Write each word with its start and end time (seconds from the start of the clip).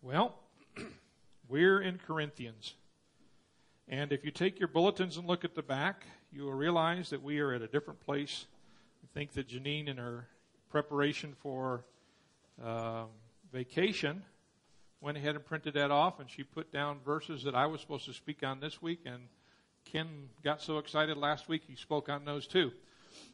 Well, 0.00 0.36
we're 1.48 1.80
in 1.80 1.98
Corinthians. 1.98 2.74
And 3.88 4.12
if 4.12 4.24
you 4.24 4.30
take 4.30 4.60
your 4.60 4.68
bulletins 4.68 5.16
and 5.16 5.26
look 5.26 5.44
at 5.44 5.56
the 5.56 5.62
back, 5.62 6.04
you 6.30 6.44
will 6.44 6.52
realize 6.52 7.10
that 7.10 7.20
we 7.20 7.40
are 7.40 7.52
at 7.52 7.62
a 7.62 7.66
different 7.66 7.98
place. 8.00 8.46
I 9.02 9.06
think 9.12 9.32
that 9.32 9.48
Janine, 9.48 9.88
in 9.88 9.96
her 9.96 10.28
preparation 10.70 11.34
for 11.40 11.84
um, 12.64 13.06
vacation, 13.52 14.22
went 15.00 15.16
ahead 15.16 15.34
and 15.34 15.44
printed 15.44 15.74
that 15.74 15.90
off, 15.90 16.20
and 16.20 16.30
she 16.30 16.44
put 16.44 16.72
down 16.72 17.00
verses 17.04 17.42
that 17.42 17.56
I 17.56 17.66
was 17.66 17.80
supposed 17.80 18.04
to 18.06 18.12
speak 18.12 18.44
on 18.44 18.60
this 18.60 18.80
week. 18.80 19.00
And 19.04 19.22
Ken 19.84 20.28
got 20.44 20.62
so 20.62 20.78
excited 20.78 21.16
last 21.16 21.48
week 21.48 21.62
he 21.66 21.74
spoke 21.74 22.08
on 22.08 22.24
those 22.24 22.46
too. 22.46 22.70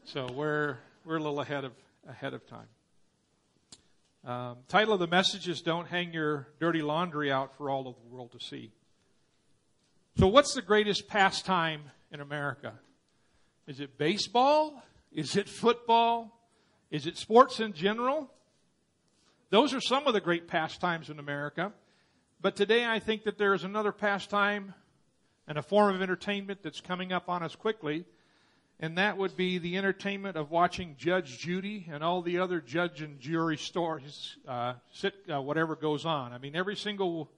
So 0.04 0.28
we're 0.32 0.78
we're 1.04 1.16
a 1.16 1.22
little 1.22 1.40
ahead 1.40 1.64
of 1.64 1.72
ahead 2.08 2.32
of 2.32 2.46
time. 2.46 2.68
Um, 4.24 4.56
title 4.68 4.94
of 4.94 5.00
the 5.00 5.06
message 5.06 5.50
is 5.50 5.60
"Don't 5.60 5.86
Hang 5.86 6.14
Your 6.14 6.48
Dirty 6.58 6.80
Laundry 6.80 7.30
Out 7.30 7.58
for 7.58 7.68
All 7.68 7.86
of 7.86 7.94
the 7.96 8.08
World 8.08 8.32
to 8.32 8.40
See." 8.40 8.72
So, 10.16 10.28
what's 10.28 10.54
the 10.54 10.62
greatest 10.62 11.08
pastime 11.08 11.82
in 12.10 12.22
America? 12.22 12.72
Is 13.66 13.80
it 13.80 13.98
baseball? 13.98 14.82
Is 15.12 15.36
it 15.36 15.46
football? 15.46 16.40
Is 16.90 17.06
it 17.06 17.18
sports 17.18 17.60
in 17.60 17.74
general? 17.74 18.30
Those 19.50 19.74
are 19.74 19.80
some 19.82 20.06
of 20.06 20.14
the 20.14 20.22
great 20.22 20.48
pastimes 20.48 21.10
in 21.10 21.18
America. 21.18 21.74
But 22.40 22.56
today 22.56 22.86
I 22.86 23.00
think 23.00 23.24
that 23.24 23.36
there 23.36 23.52
is 23.52 23.62
another 23.62 23.92
pastime 23.92 24.72
and 25.46 25.58
a 25.58 25.62
form 25.62 25.94
of 25.94 26.00
entertainment 26.00 26.60
that's 26.62 26.80
coming 26.80 27.12
up 27.12 27.28
on 27.28 27.42
us 27.42 27.56
quickly, 27.56 28.06
and 28.80 28.98
that 28.98 29.16
would 29.16 29.36
be 29.36 29.58
the 29.58 29.76
entertainment 29.76 30.36
of 30.36 30.50
watching 30.50 30.96
Judge 30.98 31.38
Judy 31.38 31.86
and 31.90 32.02
all 32.02 32.22
the 32.22 32.38
other 32.38 32.60
judge 32.60 33.02
and 33.02 33.20
jury 33.20 33.56
stories, 33.56 34.36
uh, 34.48 34.74
sit, 34.92 35.14
uh, 35.32 35.40
whatever 35.40 35.76
goes 35.76 36.04
on. 36.04 36.32
I 36.32 36.38
mean, 36.38 36.56
every 36.56 36.76
single 36.76 37.30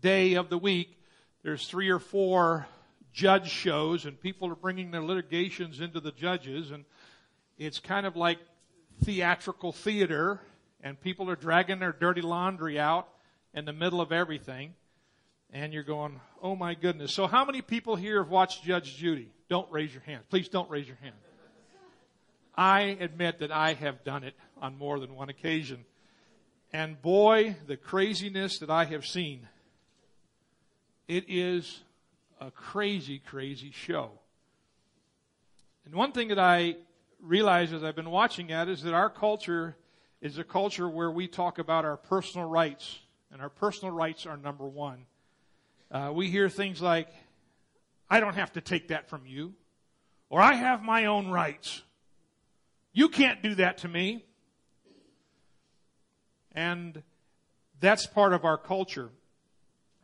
day 0.00 0.34
of 0.34 0.50
the 0.50 0.58
week, 0.58 0.98
there's 1.42 1.66
three 1.66 1.90
or 1.90 2.00
four 2.00 2.66
judge 3.12 3.48
shows, 3.48 4.04
and 4.04 4.20
people 4.20 4.50
are 4.50 4.56
bringing 4.56 4.90
their 4.90 5.02
litigations 5.02 5.80
into 5.80 6.00
the 6.00 6.12
judges, 6.12 6.70
and 6.70 6.84
it's 7.56 7.78
kind 7.78 8.04
of 8.06 8.16
like 8.16 8.38
theatrical 9.04 9.72
theater, 9.72 10.40
and 10.82 11.00
people 11.00 11.30
are 11.30 11.36
dragging 11.36 11.78
their 11.78 11.92
dirty 11.92 12.20
laundry 12.20 12.78
out 12.78 13.08
in 13.54 13.64
the 13.64 13.72
middle 13.72 14.00
of 14.00 14.12
everything, 14.12 14.74
and 15.52 15.72
you're 15.72 15.82
going, 15.82 16.20
oh 16.42 16.56
my 16.56 16.74
goodness. 16.74 17.12
So, 17.12 17.26
how 17.26 17.44
many 17.44 17.62
people 17.62 17.96
here 17.96 18.22
have 18.22 18.30
watched 18.30 18.64
Judge 18.64 18.96
Judy? 18.96 19.30
Don't 19.50 19.70
raise 19.72 19.92
your 19.92 20.04
hand. 20.04 20.22
Please 20.30 20.48
don't 20.48 20.70
raise 20.70 20.86
your 20.86 20.96
hand. 21.02 21.16
I 22.54 22.96
admit 23.00 23.40
that 23.40 23.50
I 23.50 23.74
have 23.74 24.04
done 24.04 24.22
it 24.22 24.34
on 24.62 24.78
more 24.78 25.00
than 25.00 25.16
one 25.16 25.28
occasion. 25.28 25.84
And 26.72 27.02
boy, 27.02 27.56
the 27.66 27.76
craziness 27.76 28.58
that 28.60 28.70
I 28.70 28.84
have 28.84 29.04
seen. 29.04 29.48
It 31.08 31.24
is 31.26 31.80
a 32.40 32.52
crazy, 32.52 33.18
crazy 33.18 33.72
show. 33.72 34.12
And 35.84 35.96
one 35.96 36.12
thing 36.12 36.28
that 36.28 36.38
I 36.38 36.76
realize 37.20 37.72
as 37.72 37.82
I've 37.82 37.96
been 37.96 38.10
watching 38.10 38.46
that 38.46 38.68
is 38.68 38.84
that 38.84 38.94
our 38.94 39.10
culture 39.10 39.76
is 40.20 40.38
a 40.38 40.44
culture 40.44 40.88
where 40.88 41.10
we 41.10 41.26
talk 41.26 41.58
about 41.58 41.84
our 41.84 41.96
personal 41.96 42.48
rights, 42.48 43.00
and 43.32 43.42
our 43.42 43.48
personal 43.48 43.92
rights 43.92 44.26
are 44.26 44.36
number 44.36 44.68
one. 44.68 45.06
Uh, 45.90 46.12
we 46.14 46.30
hear 46.30 46.48
things 46.48 46.80
like, 46.80 47.08
I 48.10 48.20
don't 48.20 48.34
have 48.34 48.52
to 48.54 48.60
take 48.60 48.88
that 48.88 49.08
from 49.08 49.24
you, 49.24 49.54
or 50.28 50.40
I 50.40 50.54
have 50.54 50.82
my 50.82 51.06
own 51.06 51.28
rights. 51.28 51.82
You 52.92 53.08
can't 53.08 53.42
do 53.42 53.54
that 53.54 53.78
to 53.78 53.88
me. 53.88 54.24
And 56.52 57.02
that's 57.78 58.06
part 58.06 58.32
of 58.32 58.44
our 58.44 58.58
culture. 58.58 59.10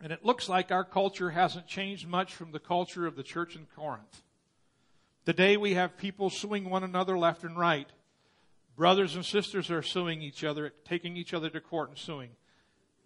And 0.00 0.12
it 0.12 0.24
looks 0.24 0.48
like 0.48 0.70
our 0.70 0.84
culture 0.84 1.30
hasn't 1.30 1.66
changed 1.66 2.06
much 2.06 2.34
from 2.34 2.52
the 2.52 2.60
culture 2.60 3.06
of 3.06 3.16
the 3.16 3.22
church 3.22 3.56
in 3.56 3.66
Corinth. 3.74 4.22
Today 5.24 5.56
we 5.56 5.74
have 5.74 5.96
people 5.96 6.30
suing 6.30 6.70
one 6.70 6.84
another 6.84 7.18
left 7.18 7.42
and 7.42 7.58
right. 7.58 7.88
Brothers 8.76 9.16
and 9.16 9.24
sisters 9.24 9.70
are 9.70 9.82
suing 9.82 10.22
each 10.22 10.44
other, 10.44 10.72
taking 10.84 11.16
each 11.16 11.34
other 11.34 11.50
to 11.50 11.60
court 11.60 11.88
and 11.88 11.98
suing. 11.98 12.30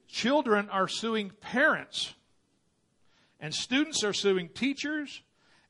Children 0.08 0.68
are 0.68 0.88
suing 0.88 1.30
parents. 1.40 2.12
And 3.40 3.54
students 3.54 4.04
are 4.04 4.12
suing 4.12 4.48
teachers. 4.48 5.22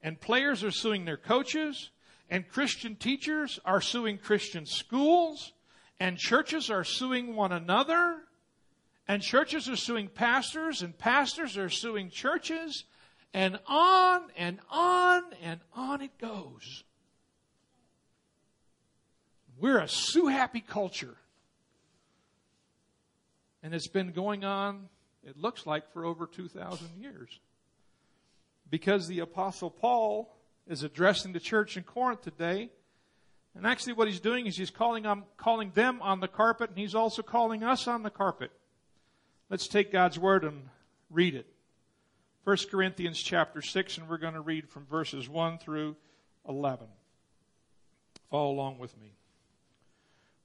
And 0.03 0.21
players 0.21 0.63
are 0.65 0.71
suing 0.71 1.05
their 1.05 1.17
coaches. 1.17 1.91
And 2.29 2.49
Christian 2.49 2.97
teachers 2.97 3.59
are 3.65 3.81
suing 3.81 4.19
Christian 4.19 4.67
schools. 4.67 5.53
And 5.99 6.19
churches 6.19 6.71
are 6.71 6.85
suing 6.85 7.35
one 7.35 7.53
another. 7.53 8.23
And 9.11 9.23
churches 9.23 9.69
are 9.69 9.75
suing 9.75 10.07
pastors, 10.07 10.83
and 10.83 10.97
pastors 10.97 11.59
are 11.59 11.69
suing 11.69 12.11
churches, 12.11 12.85
and 13.35 13.59
on 13.67 14.23
and 14.37 14.61
on 14.71 15.25
and 15.43 15.59
on 15.75 16.01
it 16.01 16.17
goes. 16.17 16.85
We're 19.59 19.81
a 19.81 19.89
sue 19.89 20.29
happy 20.29 20.61
culture. 20.61 21.17
And 23.65 23.75
it's 23.75 23.89
been 23.89 24.13
going 24.13 24.45
on, 24.45 24.89
it 25.25 25.37
looks 25.37 25.67
like, 25.67 25.93
for 25.93 26.05
over 26.05 26.29
2,000 26.29 26.91
years. 26.97 27.41
Because 28.71 29.09
the 29.09 29.19
Apostle 29.19 29.71
Paul 29.71 30.35
is 30.67 30.83
addressing 30.83 31.33
the 31.33 31.41
church 31.41 31.77
in 31.77 31.83
Corinth 31.83 32.23
today. 32.23 32.71
And 33.57 33.67
actually, 33.67 33.95
what 33.95 34.07
he's 34.07 34.21
doing 34.21 34.47
is 34.47 34.57
he's 34.57 34.71
calling, 34.71 35.07
on, 35.07 35.25
calling 35.37 35.73
them 35.75 36.01
on 36.03 36.21
the 36.21 36.29
carpet, 36.29 36.71
and 36.71 36.79
he's 36.79 36.95
also 36.95 37.23
calling 37.23 37.65
us 37.65 37.89
on 37.89 38.05
the 38.05 38.11
carpet. 38.11 38.53
Let's 39.49 39.67
take 39.67 39.91
God's 39.91 40.19
word 40.19 40.45
and 40.45 40.69
read 41.11 41.35
it. 41.35 41.47
1 42.45 42.57
Corinthians 42.71 43.21
chapter 43.21 43.61
6, 43.61 43.99
and 43.99 44.09
we're 44.09 44.19
going 44.19 44.35
to 44.35 44.41
read 44.41 44.69
from 44.69 44.87
verses 44.87 45.29
1 45.29 45.59
through 45.59 45.97
11. 46.49 46.87
Follow 48.31 48.53
along 48.53 48.79
with 48.79 48.97
me. 48.99 49.17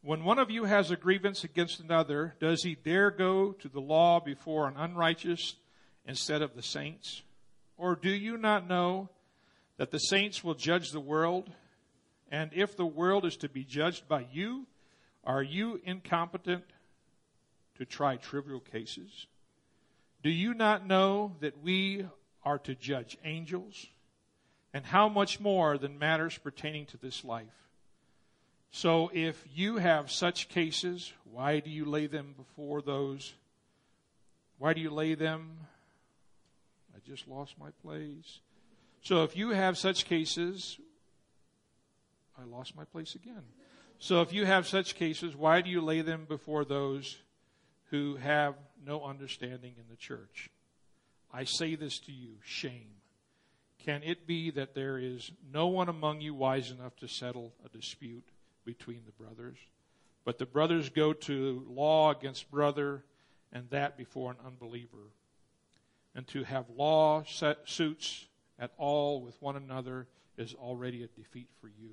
When 0.02 0.24
one 0.24 0.40
of 0.40 0.52
you 0.52 0.66
has 0.66 0.92
a 0.92 0.96
grievance 0.96 1.44
against 1.44 1.80
another, 1.80 2.36
does 2.40 2.64
he 2.64 2.76
dare 2.76 3.12
go 3.12 3.54
to 3.54 3.70
the 3.70 3.80
law 3.80 4.20
before 4.20 4.68
an 4.68 4.76
unrighteous 4.78 5.56
instead 6.06 6.42
of 6.42 6.56
the 6.56 6.62
saints? 6.62 7.22
Or 7.78 7.96
do 7.96 8.10
you 8.10 8.38
not 8.38 8.68
know 8.68 9.10
that 9.78 9.92
the 9.92 10.00
saints 10.00 10.44
will 10.44 10.54
judge 10.54 10.92
the 10.92 11.00
world? 11.00 11.52
And 12.32 12.52
if 12.54 12.76
the 12.76 12.86
world 12.86 13.26
is 13.26 13.38
to 13.38 13.50
be 13.50 13.64
judged 13.64 14.08
by 14.08 14.26
you, 14.32 14.66
are 15.24 15.44
you 15.44 15.82
incompetent 15.84 16.64
to 17.78 17.86
try 17.86 18.16
trivial 18.16 18.60
cases? 18.60 19.28
Do 20.24 20.30
you 20.30 20.54
not 20.54 20.88
know 20.88 21.36
that 21.42 21.62
we 21.62 22.06
are 22.44 22.60
to 22.60 22.76
judge 22.76 23.18
angels? 23.24 23.88
And 24.74 24.86
how 24.86 25.08
much 25.10 25.40
more 25.40 25.78
than 25.78 26.00
matters 26.00 26.38
pertaining 26.38 26.86
to 26.88 26.98
this 26.98 27.24
life? 27.24 27.46
So 28.72 29.10
if 29.14 29.44
you 29.54 29.78
have 29.78 30.12
such 30.12 30.50
cases, 30.50 31.14
why 31.32 31.60
do 31.60 31.70
you 31.70 31.86
lay 31.86 32.08
them 32.08 32.36
before 32.38 32.82
those? 32.82 33.34
Why 34.58 34.74
do 34.74 34.82
you 34.82 34.90
lay 34.90 35.16
them? 35.16 35.60
Just 37.06 37.28
lost 37.28 37.56
my 37.60 37.70
place. 37.84 38.40
So 39.02 39.24
if 39.24 39.36
you 39.36 39.50
have 39.50 39.78
such 39.78 40.06
cases, 40.06 40.80
I 42.38 42.44
lost 42.44 42.76
my 42.76 42.86
place 42.86 43.16
again. 43.16 43.44
So 44.00 44.22
if 44.22 44.34
you 44.34 44.46
have 44.46 44.68
such 44.68 44.96
cases, 44.96 45.36
why 45.36 45.62
do 45.62 45.70
you 45.70 45.82
lay 45.82 46.02
them 46.02 46.26
before 46.28 46.66
those 46.66 47.18
who 47.92 48.16
have 48.16 48.56
no 48.86 49.04
understanding 49.04 49.74
in 49.78 49.86
the 49.90 49.96
church. 49.96 50.50
I 51.34 51.44
say 51.44 51.76
this 51.76 52.00
to 52.02 52.12
you 52.12 52.36
shame. 52.44 52.92
Can 53.84 54.04
it 54.04 54.26
be 54.26 54.52
that 54.52 54.74
there 54.74 54.98
is 54.98 55.32
no 55.54 55.68
one 55.68 55.90
among 55.90 56.22
you 56.22 56.34
wise 56.34 56.72
enough 56.72 56.96
to 56.98 57.08
settle 57.08 57.54
a 57.64 57.70
dispute 57.70 58.28
between 58.66 59.02
the 59.06 59.24
brothers? 59.24 59.58
But 60.24 60.40
the 60.40 60.46
brothers 60.46 60.90
go 60.90 61.14
to 61.14 61.66
law 61.70 62.12
against 62.12 62.50
brother, 62.50 63.04
and 63.52 63.70
that 63.70 63.98
before 63.98 64.32
an 64.32 64.38
unbeliever. 64.46 65.12
And 66.16 66.26
to 66.30 66.44
have 66.46 66.70
law 66.70 67.24
suits 67.66 68.26
at 68.58 68.72
all 68.78 69.22
with 69.22 69.42
one 69.42 69.58
another 69.58 70.08
is 70.38 70.54
already 70.54 71.04
a 71.04 71.08
defeat 71.08 71.50
for 71.60 71.68
you. 71.68 71.92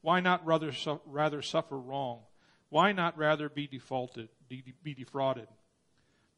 Why 0.00 0.20
not 0.20 0.44
rather, 0.44 0.72
rather 1.06 1.40
suffer 1.40 1.78
wrong? 1.78 2.20
Why 2.68 2.92
not 2.92 3.16
rather 3.16 3.48
be 3.48 3.68
defaulted, 3.68 4.28
be 4.48 4.94
defrauded? 4.94 5.46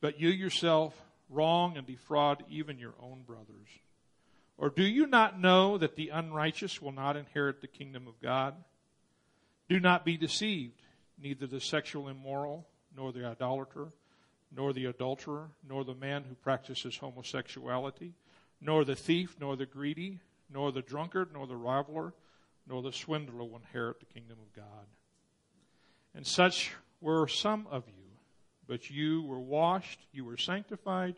But 0.02 0.20
you 0.20 0.28
yourself 0.28 0.94
wrong 1.30 1.78
and 1.78 1.86
defraud 1.86 2.44
even 2.50 2.78
your 2.78 2.94
own 3.00 3.22
brothers. 3.26 3.68
Or 4.58 4.68
do 4.68 4.84
you 4.84 5.06
not 5.06 5.40
know 5.40 5.78
that 5.78 5.96
the 5.96 6.10
unrighteous 6.10 6.80
will 6.80 6.92
not 6.92 7.16
inherit 7.16 7.60
the 7.60 7.66
kingdom 7.66 8.06
of 8.06 8.20
God? 8.20 8.54
Do 9.68 9.80
not 9.80 10.04
be 10.04 10.16
deceived. 10.16 10.80
Neither 11.18 11.46
the 11.46 11.60
sexual 11.60 12.08
immoral, 12.08 12.68
nor 12.94 13.10
the 13.10 13.24
idolater, 13.26 13.88
nor 14.54 14.72
the 14.72 14.86
adulterer, 14.86 15.50
nor 15.68 15.84
the 15.84 15.94
man 15.94 16.24
who 16.28 16.34
practices 16.34 16.96
homosexuality, 16.96 18.14
nor 18.60 18.84
the 18.84 18.96
thief, 18.96 19.36
nor 19.40 19.56
the 19.56 19.66
greedy, 19.66 20.20
nor 20.50 20.72
the 20.72 20.82
drunkard, 20.82 21.32
nor 21.32 21.46
the 21.46 21.54
rivaler, 21.54 22.12
nor 22.66 22.82
the 22.82 22.92
swindler 22.92 23.44
will 23.44 23.56
inherit 23.56 24.00
the 24.00 24.06
kingdom 24.06 24.38
of 24.40 24.52
God. 24.54 24.86
And 26.14 26.26
such 26.26 26.72
were 27.00 27.28
some 27.28 27.66
of 27.70 27.84
you. 27.88 28.06
but 28.66 28.90
you 28.90 29.22
were 29.22 29.40
washed, 29.40 30.00
you 30.12 30.24
were 30.24 30.36
sanctified, 30.36 31.14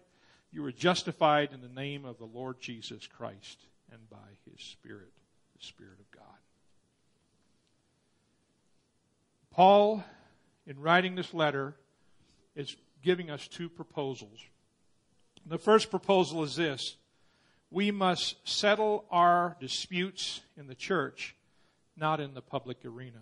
you 0.50 0.62
were 0.62 0.72
justified 0.72 1.52
in 1.52 1.60
the 1.60 1.68
name 1.68 2.04
of 2.04 2.18
the 2.18 2.24
Lord 2.24 2.60
Jesus 2.60 3.06
Christ 3.06 3.58
and 3.90 4.08
by 4.10 4.16
his 4.44 4.62
Spirit, 4.62 5.12
the 5.58 5.64
Spirit 5.64 5.98
of 5.98 6.10
God. 6.10 6.24
Paul, 9.50 10.04
in 10.66 10.78
writing 10.78 11.14
this 11.14 11.34
letter, 11.34 11.74
is 12.54 12.76
giving 13.02 13.30
us 13.30 13.48
two 13.48 13.68
proposals. 13.68 14.40
The 15.46 15.58
first 15.58 15.90
proposal 15.90 16.42
is 16.42 16.56
this 16.56 16.96
we 17.70 17.90
must 17.90 18.36
settle 18.48 19.04
our 19.10 19.56
disputes 19.60 20.40
in 20.56 20.66
the 20.66 20.74
church, 20.74 21.34
not 21.96 22.20
in 22.20 22.34
the 22.34 22.40
public 22.40 22.84
arena. 22.84 23.20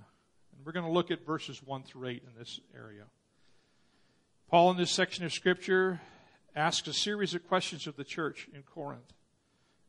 And 0.52 0.64
we're 0.64 0.72
going 0.72 0.86
to 0.86 0.92
look 0.92 1.10
at 1.10 1.26
verses 1.26 1.62
1 1.64 1.82
through 1.82 2.08
8 2.08 2.22
in 2.22 2.38
this 2.38 2.60
area. 2.74 3.04
Paul, 4.48 4.70
in 4.70 4.76
this 4.76 4.92
section 4.92 5.24
of 5.24 5.32
Scripture, 5.32 6.00
asks 6.54 6.86
a 6.86 6.92
series 6.92 7.34
of 7.34 7.46
questions 7.48 7.86
of 7.86 7.96
the 7.96 8.04
church 8.04 8.48
in 8.54 8.62
Corinth. 8.62 9.12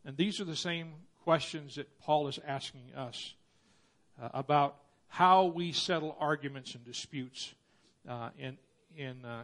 And 0.04 0.18
these 0.18 0.42
are 0.42 0.46
the 0.46 0.56
same 0.56 0.94
questions 1.24 1.76
that 1.76 2.00
Paul 2.00 2.28
is 2.28 2.40
asking 2.46 2.94
us 2.96 3.36
uh, 4.22 4.30
about 4.34 4.78
how 5.10 5.46
we 5.46 5.72
settle 5.72 6.18
arguments 6.20 6.74
and 6.74 6.84
disputes 6.84 7.54
uh, 8.10 8.30
in, 8.40 8.58
in, 8.96 9.24
uh, 9.24 9.44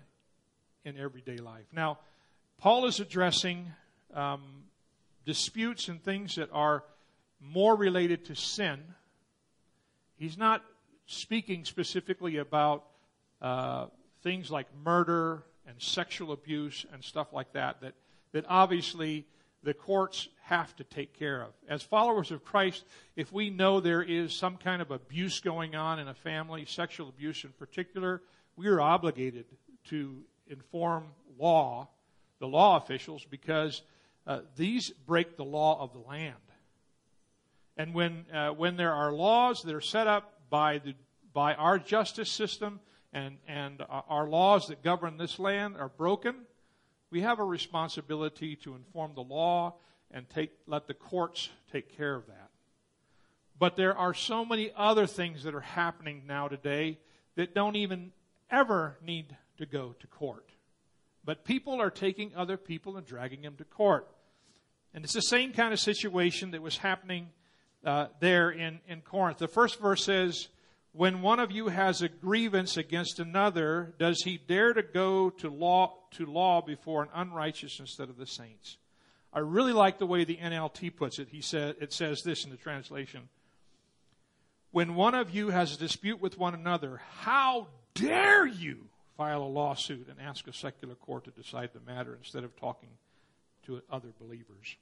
in 0.86 0.98
everyday 0.98 1.38
life. 1.38 1.66
Now, 1.72 2.00
Paul 2.58 2.86
is 2.86 3.00
addressing 3.00 3.72
um, 4.14 4.42
disputes 5.26 5.88
and 5.88 6.04
things 6.04 6.36
that 6.36 6.50
are 6.52 6.84
more 7.42 7.76
related 7.76 8.26
to 8.26 8.36
sin. 8.36 8.80
He's 10.16 10.38
not 10.38 10.64
speaking 11.06 11.66
specifically 11.66 12.38
about 12.38 12.86
uh, 13.42 13.88
things 14.22 14.50
like 14.50 14.68
murder 14.84 15.44
and 15.68 15.82
sexual 15.82 16.32
abuse 16.32 16.86
and 16.94 17.04
stuff 17.04 17.34
like 17.34 17.54
that, 17.54 17.82
that, 17.82 17.94
that 18.32 18.46
obviously 18.48 19.26
the 19.64 19.74
courts 19.74 20.28
have 20.44 20.76
to 20.76 20.84
take 20.84 21.18
care 21.18 21.42
of. 21.42 21.50
As 21.68 21.82
followers 21.82 22.32
of 22.32 22.44
Christ, 22.44 22.84
if 23.16 23.32
we 23.32 23.50
know 23.50 23.80
there 23.80 24.02
is 24.02 24.34
some 24.34 24.58
kind 24.58 24.82
of 24.82 24.92
abuse 24.92 25.40
going 25.40 25.76
on 25.76 26.00
in 26.00 26.08
a 26.08 26.14
family, 26.14 26.66
sexual 26.66 27.10
abuse 27.10 27.44
in 27.44 27.52
particular, 27.52 28.22
we 28.56 28.68
are 28.68 28.82
obligated 28.82 29.46
to 29.90 30.18
inform 30.48 31.06
law, 31.38 31.90
the 32.40 32.48
law 32.48 32.78
officials, 32.78 33.26
because 33.30 33.82
uh, 34.28 34.40
these 34.56 34.90
break 34.90 35.38
the 35.38 35.44
law 35.44 35.82
of 35.82 35.94
the 35.94 36.00
land. 36.00 36.36
And 37.78 37.94
when, 37.94 38.26
uh, 38.32 38.50
when 38.50 38.78
there 38.78 38.94
are 38.94 39.12
laws 39.12 39.64
that 39.64 39.74
are 39.74 39.82
set 39.82 40.08
up 40.08 40.42
by, 40.50 40.78
the, 40.78 40.94
by 41.34 41.56
our 41.56 41.80
justice 41.80 42.30
system 42.30 42.80
and, 43.12 43.38
and 43.48 43.84
our 43.90 44.28
laws 44.28 44.68
that 44.68 44.84
govern 44.84 45.18
this 45.18 45.40
land 45.40 45.76
are 45.78 45.90
broken, 45.90 46.36
we 47.10 47.22
have 47.22 47.40
a 47.40 47.44
responsibility 47.44 48.56
to 48.58 48.76
inform 48.76 49.14
the 49.16 49.22
law 49.22 49.76
and 50.12 50.30
take, 50.30 50.52
let 50.68 50.88
the 50.88 50.94
courts 50.94 51.50
take 51.72 51.96
care 51.98 52.16
of 52.16 52.28
that. 52.28 52.50
But 53.58 53.76
there 53.76 53.98
are 53.98 54.14
so 54.14 54.46
many 54.46 54.72
other 54.76 55.08
things 55.08 55.44
that 55.44 55.56
are 55.56 55.62
happening 55.62 56.24
now 56.28 56.48
today 56.48 57.00
that 57.36 57.56
don't 57.56 57.76
even 57.76 58.12
ever 58.52 58.98
need 59.04 59.36
to 59.58 59.66
go 59.66 59.96
to 60.00 60.08
court. 60.08 60.50
But 61.26 61.46
people 61.46 61.82
are 61.82 61.90
taking 61.90 62.36
other 62.36 62.58
people 62.58 62.98
and 62.98 63.06
dragging 63.06 63.42
them 63.42 63.56
to 63.58 63.64
court. 63.64 64.08
And 64.94 65.04
it's 65.04 65.14
the 65.14 65.22
same 65.22 65.54
kind 65.54 65.74
of 65.74 65.80
situation 65.80 66.52
that 66.52 66.62
was 66.62 66.78
happening 66.78 67.30
uh, 67.86 68.08
there 68.20 68.50
in, 68.50 68.80
in 68.88 69.02
Corinth. 69.02 69.38
The 69.38 69.48
first 69.48 69.80
verse 69.80 70.04
says, 70.04 70.50
when 70.92 71.22
one 71.22 71.40
of 71.40 71.52
you 71.52 71.70
has 71.70 72.02
a 72.02 72.10
grievance 72.10 72.78
against 72.78 73.20
another, 73.20 73.96
does 73.98 74.22
he 74.22 74.38
dare 74.38 74.74
to 74.74 74.84
go 74.84 75.32
to 75.32 75.50
law, 75.50 75.98
to 76.12 76.26
law 76.26 76.62
before 76.62 77.02
an 77.02 77.10
unrighteous 77.16 77.80
instead 77.80 78.10
of 78.10 78.18
the 78.18 78.28
saints? 78.28 78.78
I 79.34 79.40
really 79.40 79.74
like 79.74 79.98
the 79.98 80.06
way 80.06 80.24
the 80.24 80.38
NLT 80.38 80.96
puts 80.96 81.18
it. 81.18 81.30
He 81.32 81.42
said, 81.42 81.78
it 81.82 81.92
says 81.92 82.22
this 82.22 82.46
in 82.46 82.52
the 82.52 82.58
translation. 82.58 83.28
When 84.72 84.94
one 84.94 85.16
of 85.16 85.32
you 85.32 85.50
has 85.50 85.74
a 85.74 85.80
dispute 85.80 86.22
with 86.22 86.38
one 86.38 86.54
another, 86.54 87.02
how 87.22 87.68
dare 87.96 88.46
you 88.46 88.90
file 89.18 89.44
a 89.44 89.46
lawsuit 89.46 90.08
and 90.08 90.20
ask 90.20 90.48
a 90.48 90.54
secular 90.54 90.96
court 90.96 91.26
to 91.26 91.32
decide 91.32 91.70
the 91.74 91.92
matter 91.92 92.16
instead 92.16 92.44
of 92.44 92.56
talking 92.56 92.90
to 93.66 93.82
other 93.90 94.10
believers? 94.20 94.76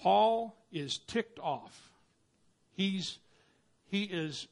Paul 0.00 0.56
is 0.70 0.98
ticked 0.98 1.38
off. 1.38 1.90
He's 2.72 3.18
he 3.88 4.02
is 4.02 4.48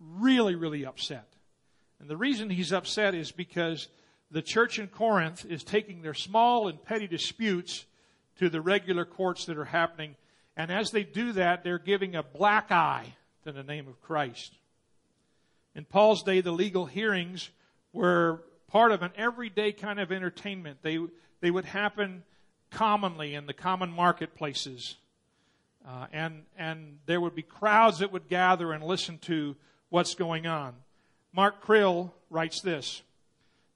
really, 0.00 0.54
really 0.54 0.84
upset. 0.84 1.26
And 1.98 2.08
the 2.08 2.16
reason 2.16 2.50
he's 2.50 2.72
upset 2.72 3.14
is 3.14 3.32
because 3.32 3.88
the 4.30 4.42
church 4.42 4.78
in 4.78 4.88
Corinth 4.88 5.44
is 5.44 5.64
taking 5.64 6.02
their 6.02 6.14
small 6.14 6.68
and 6.68 6.82
petty 6.82 7.06
disputes 7.06 7.84
to 8.38 8.48
the 8.48 8.60
regular 8.60 9.04
courts 9.04 9.46
that 9.46 9.58
are 9.58 9.66
happening. 9.66 10.16
And 10.56 10.70
as 10.70 10.90
they 10.90 11.02
do 11.02 11.32
that, 11.32 11.64
they're 11.64 11.78
giving 11.78 12.14
a 12.14 12.22
black 12.22 12.70
eye 12.70 13.14
to 13.44 13.52
the 13.52 13.62
name 13.62 13.88
of 13.88 14.00
Christ. 14.00 14.54
In 15.74 15.84
Paul's 15.84 16.22
day, 16.22 16.40
the 16.40 16.52
legal 16.52 16.86
hearings 16.86 17.50
were 17.92 18.42
part 18.68 18.92
of 18.92 19.02
an 19.02 19.12
everyday 19.16 19.72
kind 19.72 20.00
of 20.00 20.10
entertainment. 20.10 20.78
They, 20.82 20.98
they 21.40 21.50
would 21.50 21.64
happen 21.64 22.24
commonly 22.70 23.34
in 23.34 23.46
the 23.46 23.52
common 23.52 23.90
marketplaces. 23.90 24.96
Uh, 25.86 26.06
and, 26.12 26.42
and 26.56 26.98
there 27.06 27.20
would 27.20 27.34
be 27.34 27.42
crowds 27.42 27.98
that 27.98 28.12
would 28.12 28.28
gather 28.28 28.72
and 28.72 28.82
listen 28.84 29.18
to 29.18 29.56
what's 29.88 30.14
going 30.14 30.46
on. 30.46 30.74
Mark 31.32 31.64
Krill 31.64 32.12
writes 32.28 32.60
this 32.60 33.02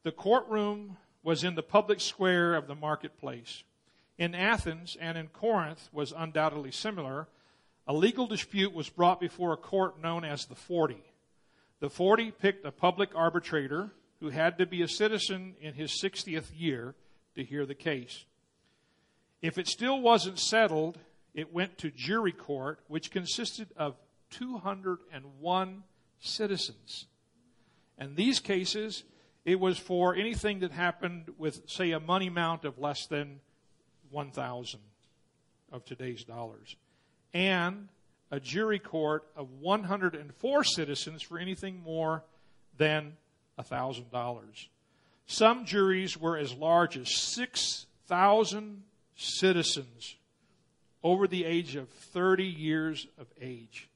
The 0.02 0.12
courtroom 0.12 0.97
was 1.23 1.44
in 1.44 1.55
the 1.55 1.62
public 1.62 2.00
square 2.00 2.55
of 2.55 2.67
the 2.67 2.75
marketplace. 2.75 3.62
In 4.19 4.35
Athens 4.35 4.97
and 5.00 5.19
in 5.19 5.29
Corinth 5.29 5.88
was 5.93 6.12
undoubtedly 6.17 6.70
similar. 6.70 7.26
A 7.87 7.94
legal 7.94 8.26
dispute 8.26 8.73
was 8.73 8.88
brought 8.88 9.20
before 9.20 9.52
a 9.52 9.56
court 9.56 10.00
known 10.00 10.25
as 10.25 10.47
the 10.47 10.55
Forty. 10.55 11.02
The 11.84 11.90
Forty 11.90 12.31
picked 12.31 12.64
a 12.64 12.72
public 12.72 13.10
arbitrator 13.14 13.90
who 14.20 14.31
had 14.31 14.56
to 14.56 14.64
be 14.64 14.81
a 14.81 14.88
citizen 14.88 15.54
in 15.60 15.75
his 15.75 15.90
60th 16.02 16.46
year 16.56 16.94
to 17.34 17.44
hear 17.44 17.66
the 17.66 17.75
case. 17.75 18.25
If 19.42 19.58
it 19.58 19.69
still 19.69 20.00
wasn't 20.00 20.38
settled, 20.38 20.98
it 21.34 21.52
went 21.52 21.76
to 21.76 21.90
jury 21.90 22.32
court, 22.32 22.81
which 22.88 23.10
consisted 23.10 23.69
of 23.76 23.96
201 24.31 25.82
citizens. 26.20 27.04
And 27.98 28.16
these 28.16 28.40
cases, 28.40 29.04
it 29.44 29.60
was 29.60 29.76
for 29.76 30.14
anything 30.14 30.60
that 30.60 30.73
happened 30.73 31.35
with, 31.37 31.68
say, 31.68 31.90
a 31.90 32.00
money 32.00 32.28
amount 32.28 32.64
of 32.64 32.78
less 32.78 33.06
than 33.09 33.40
1,000 34.11 34.80
of 35.70 35.85
today's 35.85 36.25
dollars. 36.25 36.76
And 37.35 37.90
a 38.31 38.40
jury 38.40 38.78
court 38.78 39.25
of 39.37 39.50
104 39.61 40.64
citizens 40.64 41.23
for 41.23 41.38
anything 41.38 41.83
more 41.83 42.25
than 42.76 43.16
$1,000. 43.59 44.66
Some 45.26 45.64
juries 45.64 46.19
were 46.19 46.37
as 46.37 46.52
large 46.52 46.97
as 46.99 47.14
6,000 47.14 48.83
citizens 49.16 50.16
over 51.02 51.26
the 51.26 51.45
age 51.45 51.76
of 51.76 51.88
30 51.88 52.45
years 52.45 53.07
of 53.19 53.26
age. 53.40 53.88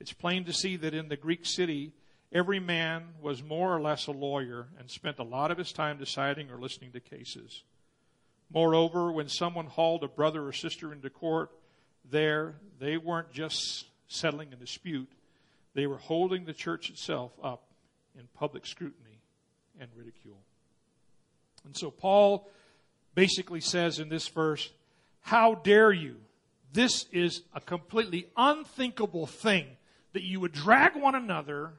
It's 0.00 0.12
plain 0.12 0.44
to 0.44 0.52
see 0.52 0.76
that 0.76 0.94
in 0.94 1.08
the 1.08 1.16
Greek 1.16 1.44
city, 1.44 1.92
every 2.32 2.60
man 2.60 3.08
was 3.20 3.42
more 3.42 3.74
or 3.74 3.80
less 3.80 4.06
a 4.06 4.12
lawyer 4.12 4.68
and 4.78 4.90
spent 4.90 5.18
a 5.18 5.24
lot 5.24 5.50
of 5.50 5.58
his 5.58 5.72
time 5.72 5.98
deciding 5.98 6.50
or 6.50 6.58
listening 6.58 6.92
to 6.92 7.00
cases. 7.00 7.62
Moreover, 8.52 9.12
when 9.12 9.28
someone 9.28 9.66
hauled 9.66 10.04
a 10.04 10.08
brother 10.08 10.46
or 10.46 10.52
sister 10.52 10.92
into 10.92 11.10
court, 11.10 11.50
there 12.10 12.54
they 12.78 12.96
weren't 12.96 13.32
just 13.32 13.86
settling 14.08 14.52
a 14.52 14.56
dispute, 14.56 15.10
they 15.74 15.86
were 15.86 15.98
holding 15.98 16.44
the 16.44 16.54
church 16.54 16.90
itself 16.90 17.32
up 17.42 17.64
in 18.18 18.26
public 18.34 18.66
scrutiny 18.66 19.20
and 19.80 19.88
ridicule. 19.96 20.40
And 21.64 21.76
so 21.76 21.90
Paul 21.90 22.48
basically 23.14 23.60
says 23.60 23.98
in 23.98 24.08
this 24.08 24.28
verse, 24.28 24.70
How 25.20 25.54
dare 25.54 25.92
you? 25.92 26.16
This 26.72 27.06
is 27.12 27.42
a 27.54 27.60
completely 27.60 28.26
unthinkable 28.36 29.26
thing 29.26 29.66
that 30.12 30.22
you 30.22 30.40
would 30.40 30.52
drag 30.52 30.96
one 30.96 31.14
another 31.14 31.72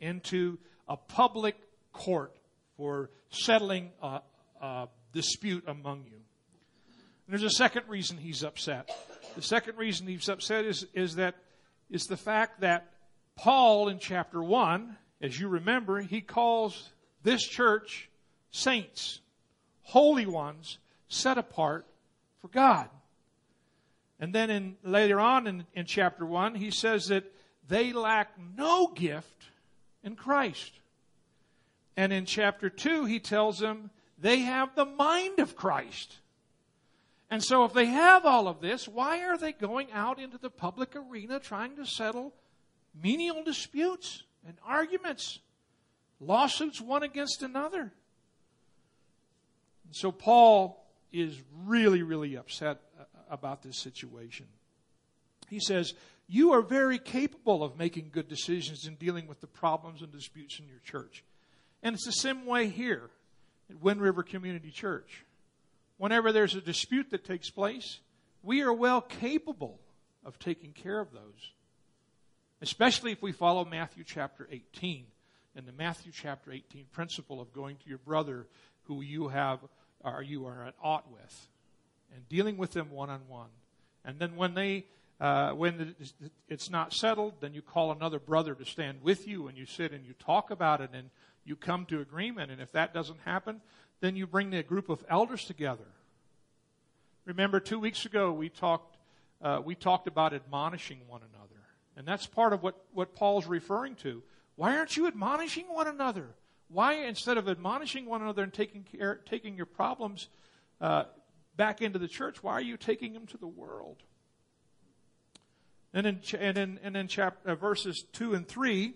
into 0.00 0.58
a 0.88 0.96
public 0.96 1.56
court 1.92 2.34
for 2.76 3.10
settling 3.30 3.90
a, 4.02 4.20
a 4.60 4.88
dispute 5.12 5.64
among 5.66 6.04
you. 6.04 6.18
And 7.26 7.32
there's 7.32 7.42
a 7.42 7.50
second 7.50 7.84
reason 7.88 8.18
he's 8.18 8.44
upset. 8.44 8.90
The 9.34 9.42
second 9.42 9.78
reason 9.78 10.06
he's 10.06 10.28
upset 10.28 10.64
is, 10.64 10.86
is 10.94 11.16
that 11.16 11.34
is 11.90 12.06
the 12.06 12.16
fact 12.16 12.60
that 12.60 12.90
Paul 13.36 13.88
in 13.88 13.98
chapter 13.98 14.42
1, 14.42 14.96
as 15.20 15.38
you 15.38 15.48
remember, 15.48 16.00
he 16.00 16.20
calls 16.20 16.90
this 17.22 17.42
church 17.42 18.08
saints, 18.50 19.20
holy 19.82 20.26
ones, 20.26 20.78
set 21.08 21.38
apart 21.38 21.86
for 22.40 22.48
God. 22.48 22.88
And 24.20 24.32
then 24.32 24.50
in, 24.50 24.76
later 24.84 25.18
on 25.18 25.46
in, 25.46 25.66
in 25.74 25.86
chapter 25.86 26.24
1, 26.24 26.54
he 26.54 26.70
says 26.70 27.08
that 27.08 27.24
they 27.66 27.92
lack 27.92 28.32
no 28.56 28.86
gift 28.88 29.44
in 30.02 30.14
Christ. 30.14 30.72
And 31.96 32.12
in 32.12 32.24
chapter 32.24 32.70
2, 32.70 33.06
he 33.06 33.18
tells 33.18 33.58
them 33.58 33.90
they 34.18 34.40
have 34.40 34.74
the 34.74 34.84
mind 34.84 35.40
of 35.40 35.56
Christ. 35.56 36.18
And 37.30 37.42
so 37.42 37.64
if 37.64 37.72
they 37.72 37.86
have 37.86 38.24
all 38.24 38.48
of 38.48 38.60
this, 38.60 38.86
why 38.86 39.24
are 39.24 39.36
they 39.36 39.52
going 39.52 39.90
out 39.92 40.20
into 40.20 40.38
the 40.38 40.50
public 40.50 40.94
arena 40.94 41.40
trying 41.40 41.76
to 41.76 41.86
settle 41.86 42.32
menial 42.94 43.42
disputes 43.42 44.22
and 44.46 44.56
arguments, 44.64 45.40
lawsuits 46.20 46.80
one 46.80 47.02
against 47.02 47.42
another? 47.42 47.92
And 49.84 49.96
so 49.96 50.12
Paul 50.12 50.84
is 51.12 51.40
really, 51.64 52.02
really 52.02 52.36
upset 52.36 52.80
uh, 52.98 53.04
about 53.30 53.62
this 53.62 53.78
situation. 53.78 54.46
He 55.48 55.60
says, 55.60 55.94
You 56.28 56.52
are 56.52 56.62
very 56.62 56.98
capable 56.98 57.62
of 57.62 57.78
making 57.78 58.10
good 58.12 58.28
decisions 58.28 58.86
in 58.86 58.96
dealing 58.96 59.26
with 59.26 59.40
the 59.40 59.46
problems 59.46 60.02
and 60.02 60.12
disputes 60.12 60.58
in 60.58 60.66
your 60.66 60.80
church. 60.84 61.24
And 61.82 61.94
it's 61.94 62.06
the 62.06 62.12
same 62.12 62.46
way 62.46 62.68
here 62.68 63.10
at 63.70 63.80
Wind 63.80 64.00
River 64.00 64.22
Community 64.22 64.70
Church. 64.70 65.24
Whenever 65.96 66.32
there's 66.32 66.54
a 66.54 66.60
dispute 66.60 67.10
that 67.10 67.24
takes 67.24 67.50
place, 67.50 68.00
we 68.42 68.62
are 68.62 68.72
well 68.72 69.00
capable 69.00 69.80
of 70.24 70.38
taking 70.38 70.72
care 70.72 71.00
of 71.00 71.12
those. 71.12 71.52
Especially 72.60 73.12
if 73.12 73.22
we 73.22 73.32
follow 73.32 73.64
Matthew 73.64 74.04
chapter 74.04 74.48
18 74.50 75.06
and 75.56 75.66
the 75.66 75.72
Matthew 75.72 76.12
chapter 76.12 76.50
18 76.50 76.86
principle 76.92 77.40
of 77.40 77.52
going 77.52 77.76
to 77.76 77.88
your 77.88 77.98
brother 77.98 78.46
who 78.84 79.02
you 79.02 79.28
have 79.28 79.60
or 80.00 80.22
you 80.22 80.46
are 80.46 80.66
at 80.66 80.74
ought 80.82 81.10
with 81.10 81.48
and 82.14 82.28
dealing 82.28 82.56
with 82.56 82.72
them 82.72 82.90
one 82.90 83.10
on 83.10 83.20
one. 83.28 83.50
And 84.04 84.18
then 84.18 84.36
when 84.36 84.54
they 84.54 84.86
uh, 85.20 85.52
when 85.52 85.94
it's 86.48 86.70
not 86.70 86.92
settled, 86.92 87.34
then 87.40 87.54
you 87.54 87.62
call 87.62 87.92
another 87.92 88.18
brother 88.18 88.54
to 88.54 88.64
stand 88.64 89.00
with 89.02 89.28
you 89.28 89.46
and 89.46 89.56
you 89.56 89.64
sit 89.64 89.92
and 89.92 90.04
you 90.04 90.12
talk 90.14 90.50
about 90.50 90.80
it 90.80 90.90
and 90.92 91.08
you 91.44 91.54
come 91.54 91.86
to 91.86 92.00
agreement. 92.00 92.50
And 92.50 92.60
if 92.60 92.72
that 92.72 92.92
doesn't 92.92 93.20
happen, 93.24 93.60
then 94.00 94.16
you 94.16 94.26
bring 94.26 94.50
the 94.50 94.62
group 94.62 94.88
of 94.88 95.04
elders 95.08 95.44
together. 95.44 95.86
Remember, 97.24 97.60
two 97.60 97.78
weeks 97.78 98.04
ago 98.04 98.32
we 98.32 98.48
talked 98.48 98.96
uh, 99.42 99.60
we 99.62 99.74
talked 99.74 100.06
about 100.06 100.32
admonishing 100.32 101.00
one 101.06 101.20
another, 101.20 101.60
and 101.96 102.06
that's 102.06 102.26
part 102.26 102.52
of 102.52 102.62
what 102.62 102.84
what 102.92 103.14
Paul's 103.14 103.46
referring 103.46 103.94
to. 103.96 104.22
Why 104.56 104.76
aren't 104.76 104.96
you 104.96 105.06
admonishing 105.06 105.66
one 105.68 105.86
another? 105.86 106.28
Why, 106.68 106.94
instead 106.94 107.38
of 107.38 107.48
admonishing 107.48 108.06
one 108.06 108.22
another 108.22 108.42
and 108.42 108.52
taking 108.52 108.84
care, 108.84 109.20
taking 109.26 109.56
your 109.56 109.66
problems 109.66 110.28
uh, 110.80 111.04
back 111.56 111.82
into 111.82 111.98
the 111.98 112.08
church, 112.08 112.42
why 112.42 112.52
are 112.52 112.62
you 112.62 112.76
taking 112.76 113.12
them 113.12 113.26
to 113.28 113.36
the 113.36 113.46
world? 113.46 114.02
And 115.92 116.06
in, 116.06 116.20
and 116.38 116.58
in, 116.58 116.80
and 116.82 116.96
in 116.96 117.06
chapter, 117.06 117.50
uh, 117.50 117.54
verses 117.54 118.04
2 118.12 118.34
and 118.34 118.48
3, 118.48 118.94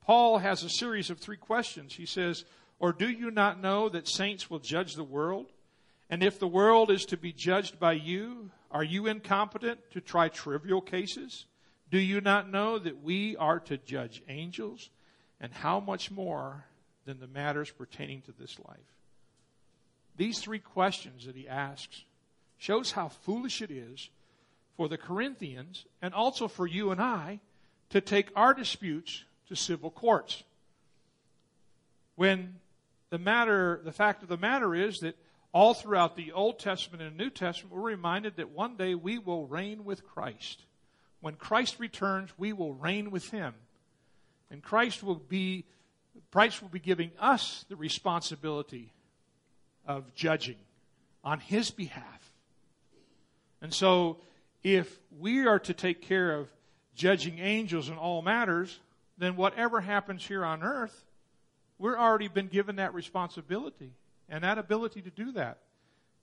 Paul 0.00 0.38
has 0.38 0.62
a 0.62 0.70
series 0.70 1.10
of 1.10 1.18
three 1.18 1.36
questions. 1.36 1.94
He 1.94 2.06
says, 2.06 2.44
Or 2.84 2.92
do 2.92 3.08
you 3.08 3.30
not 3.30 3.62
know 3.62 3.88
that 3.88 4.06
saints 4.06 4.50
will 4.50 4.58
judge 4.58 4.94
the 4.94 5.02
world? 5.02 5.46
And 6.10 6.22
if 6.22 6.38
the 6.38 6.46
world 6.46 6.90
is 6.90 7.06
to 7.06 7.16
be 7.16 7.32
judged 7.32 7.80
by 7.80 7.94
you, 7.94 8.50
are 8.70 8.84
you 8.84 9.06
incompetent 9.06 9.80
to 9.92 10.02
try 10.02 10.28
trivial 10.28 10.82
cases? 10.82 11.46
Do 11.90 11.98
you 11.98 12.20
not 12.20 12.50
know 12.50 12.78
that 12.78 13.02
we 13.02 13.38
are 13.38 13.58
to 13.60 13.78
judge 13.78 14.22
angels? 14.28 14.90
And 15.40 15.50
how 15.50 15.80
much 15.80 16.10
more 16.10 16.66
than 17.06 17.20
the 17.20 17.26
matters 17.26 17.70
pertaining 17.70 18.20
to 18.26 18.32
this 18.38 18.58
life? 18.58 18.98
These 20.18 20.40
three 20.40 20.58
questions 20.58 21.24
that 21.24 21.36
he 21.36 21.48
asks 21.48 22.04
shows 22.58 22.90
how 22.90 23.08
foolish 23.08 23.62
it 23.62 23.70
is 23.70 24.10
for 24.76 24.90
the 24.90 24.98
Corinthians 24.98 25.86
and 26.02 26.12
also 26.12 26.48
for 26.48 26.66
you 26.66 26.90
and 26.90 27.00
I 27.00 27.40
to 27.88 28.02
take 28.02 28.28
our 28.36 28.52
disputes 28.52 29.24
to 29.48 29.56
civil 29.56 29.90
courts. 29.90 30.42
When 32.16 32.56
the 33.14 33.18
matter, 33.18 33.80
the 33.84 33.92
fact 33.92 34.24
of 34.24 34.28
the 34.28 34.36
matter 34.36 34.74
is 34.74 34.98
that 34.98 35.16
all 35.52 35.72
throughout 35.72 36.16
the 36.16 36.32
Old 36.32 36.58
Testament 36.58 37.00
and 37.00 37.16
New 37.16 37.30
Testament, 37.30 37.72
we're 37.72 37.88
reminded 37.88 38.34
that 38.38 38.50
one 38.50 38.76
day 38.76 38.96
we 38.96 39.20
will 39.20 39.46
reign 39.46 39.84
with 39.84 40.04
Christ. 40.04 40.64
When 41.20 41.36
Christ 41.36 41.78
returns, 41.78 42.30
we 42.36 42.52
will 42.52 42.74
reign 42.74 43.12
with 43.12 43.30
Him. 43.30 43.54
And 44.50 44.64
Christ 44.64 45.04
will 45.04 45.14
be, 45.14 45.64
Christ 46.32 46.60
will 46.60 46.70
be 46.70 46.80
giving 46.80 47.12
us 47.20 47.64
the 47.68 47.76
responsibility 47.76 48.92
of 49.86 50.12
judging 50.16 50.58
on 51.22 51.38
His 51.38 51.70
behalf. 51.70 52.32
And 53.62 53.72
so, 53.72 54.18
if 54.64 54.98
we 55.20 55.46
are 55.46 55.60
to 55.60 55.72
take 55.72 56.02
care 56.02 56.32
of 56.32 56.48
judging 56.96 57.38
angels 57.38 57.88
in 57.88 57.94
all 57.94 58.22
matters, 58.22 58.80
then 59.18 59.36
whatever 59.36 59.80
happens 59.80 60.26
here 60.26 60.44
on 60.44 60.64
earth, 60.64 61.04
we're 61.78 61.98
already 61.98 62.28
been 62.28 62.48
given 62.48 62.76
that 62.76 62.94
responsibility 62.94 63.92
and 64.28 64.44
that 64.44 64.58
ability 64.58 65.02
to 65.02 65.10
do 65.10 65.32
that. 65.32 65.58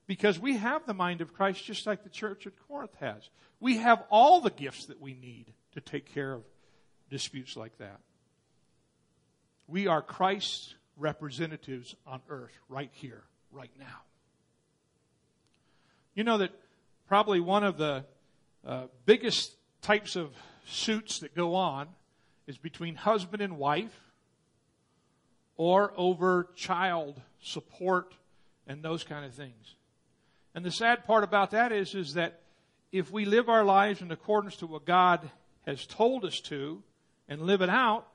Because 0.08 0.40
we 0.40 0.58
have 0.58 0.86
the 0.86 0.94
mind 0.94 1.22
of 1.22 1.34
Christ 1.34 1.64
just 1.64 1.86
like 1.86 2.04
the 2.04 2.10
church 2.10 2.48
at 2.48 2.54
Corinth 2.68 2.96
has. 3.00 3.30
We 3.60 3.78
have 3.78 4.04
all 4.10 4.42
the 4.42 4.50
gifts 4.50 4.86
that 4.86 5.00
we 5.00 5.14
need 5.14 5.54
to 5.74 5.82
take 5.82 6.14
care 6.14 6.34
of 6.34 6.44
disputes 7.10 7.56
like 7.56 7.78
that. 7.78 8.00
We 9.68 9.88
are 9.88 10.02
Christ's 10.02 10.76
representatives 10.98 11.96
on 12.06 12.22
earth 12.30 12.58
right 12.68 12.90
here, 12.94 13.24
right 13.52 13.72
now. 13.80 14.02
You 16.14 16.24
know 16.24 16.40
that 16.40 16.52
probably 17.08 17.40
one 17.40 17.64
of 17.64 17.78
the 17.78 18.04
uh, 18.66 18.84
biggest 19.06 19.56
types 19.82 20.16
of 20.16 20.32
suits 20.68 21.20
that 21.20 21.36
go 21.36 21.56
on 21.56 21.88
is 22.48 22.58
between 22.58 22.96
husband 22.96 23.42
and 23.42 23.58
wife 23.58 23.98
or 25.58 25.94
over 25.96 26.50
child 26.56 27.22
support 27.42 28.14
and 28.68 28.84
those 28.84 29.04
kind 29.04 29.26
of 29.26 29.34
things. 29.34 29.76
And 30.54 30.66
the 30.66 30.72
sad 30.72 31.06
part 31.06 31.24
about 31.24 31.52
that 31.52 31.72
is, 31.72 31.96
is 31.96 32.16
that 32.16 32.42
if 32.92 33.12
we 33.12 33.26
live 33.26 33.50
our 33.50 33.64
lives 33.64 34.02
in 34.02 34.12
accordance 34.12 34.58
to 34.58 34.68
what 34.68 34.86
God 34.86 35.30
has 35.66 35.86
told 35.86 36.26
us 36.26 36.40
to 36.42 36.84
and 37.28 37.42
live 37.42 37.62
it 37.62 37.70
out, 37.70 38.08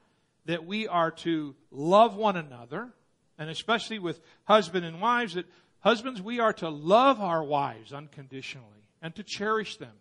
that 0.44 0.66
we 0.66 0.86
are 0.86 1.10
to 1.10 1.54
love 1.70 2.16
one 2.16 2.36
another, 2.36 2.90
and 3.38 3.50
especially 3.50 3.98
with 3.98 4.20
husband 4.44 4.84
and 4.84 5.00
wives, 5.00 5.34
that 5.34 5.46
husbands, 5.80 6.20
we 6.20 6.40
are 6.40 6.52
to 6.54 6.68
love 6.68 7.20
our 7.20 7.42
wives 7.42 7.92
unconditionally 7.92 8.88
and 9.02 9.14
to 9.14 9.22
cherish 9.22 9.76
them. 9.76 9.92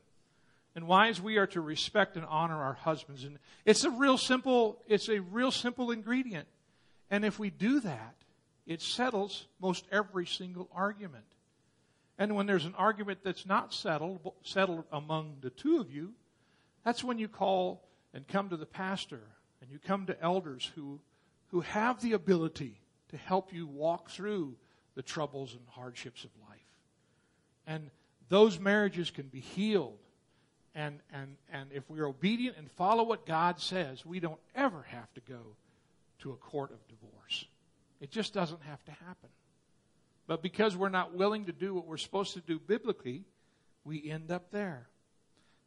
And 0.75 0.87
wives, 0.87 1.21
we 1.21 1.37
are 1.37 1.47
to 1.47 1.61
respect 1.61 2.17
and 2.17 2.25
honor 2.25 2.61
our 2.61 2.73
husbands. 2.73 3.23
And 3.23 3.39
it's 3.63 3.85
a 3.85 3.89
real 3.89 4.17
simple, 4.17 4.81
it's 4.87 5.07
a 5.07 5.19
real 5.19 5.51
simple 5.51 5.91
ingredient. 5.91 6.47
And 7.09 7.23
if 7.23 7.39
we 7.39 7.49
do 7.49 7.79
that, 7.81 8.15
it 8.65 8.81
settles 8.81 9.45
most 9.59 9.85
every 9.91 10.25
single 10.25 10.69
argument. 10.73 11.25
And 12.17 12.35
when 12.35 12.45
there's 12.45 12.65
an 12.65 12.75
argument 12.75 13.19
that's 13.23 13.45
not 13.45 13.73
settled, 13.73 14.31
settled 14.43 14.85
among 14.91 15.37
the 15.41 15.49
two 15.49 15.79
of 15.79 15.91
you, 15.91 16.13
that's 16.83 17.03
when 17.03 17.19
you 17.19 17.27
call 17.27 17.83
and 18.13 18.27
come 18.27 18.49
to 18.49 18.57
the 18.57 18.65
pastor 18.65 19.21
and 19.61 19.69
you 19.69 19.79
come 19.79 20.05
to 20.05 20.21
elders 20.21 20.71
who, 20.75 20.99
who 21.47 21.61
have 21.61 22.01
the 22.01 22.13
ability 22.13 22.79
to 23.09 23.17
help 23.17 23.53
you 23.53 23.67
walk 23.67 24.09
through 24.09 24.55
the 24.95 25.01
troubles 25.01 25.53
and 25.53 25.61
hardships 25.69 26.23
of 26.23 26.31
life. 26.49 26.59
And 27.67 27.91
those 28.29 28.59
marriages 28.59 29.11
can 29.11 29.27
be 29.27 29.41
healed 29.41 29.99
and, 30.75 30.99
and, 31.13 31.37
and 31.51 31.71
if 31.71 31.89
we're 31.89 32.05
obedient 32.05 32.57
and 32.57 32.69
follow 32.69 33.03
what 33.03 33.25
God 33.25 33.61
says, 33.61 34.05
we 34.05 34.19
don't 34.19 34.39
ever 34.53 34.85
have 34.89 35.11
to 35.13 35.21
go 35.21 35.55
to 36.19 36.31
a 36.31 36.35
court 36.35 36.71
of 36.71 36.87
divorce. 36.87 37.45
It 38.01 38.11
just 38.11 38.33
doesn't 38.33 38.61
have 38.63 38.83
to 38.85 38.91
happen. 38.91 39.29
But 40.27 40.41
because 40.41 40.75
we're 40.75 40.89
not 40.89 41.13
willing 41.13 41.45
to 41.45 41.51
do 41.51 41.73
what 41.73 41.85
we're 41.85 41.97
supposed 41.97 42.33
to 42.33 42.41
do 42.41 42.59
biblically, 42.59 43.25
we 43.83 44.09
end 44.09 44.31
up 44.31 44.51
there. 44.51 44.87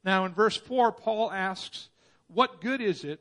Now, 0.05 0.25
in 0.25 0.35
verse 0.35 0.57
4, 0.57 0.93
Paul 0.93 1.31
asks, 1.31 1.88
What 2.28 2.61
good 2.61 2.81
is 2.81 3.05
it 3.05 3.21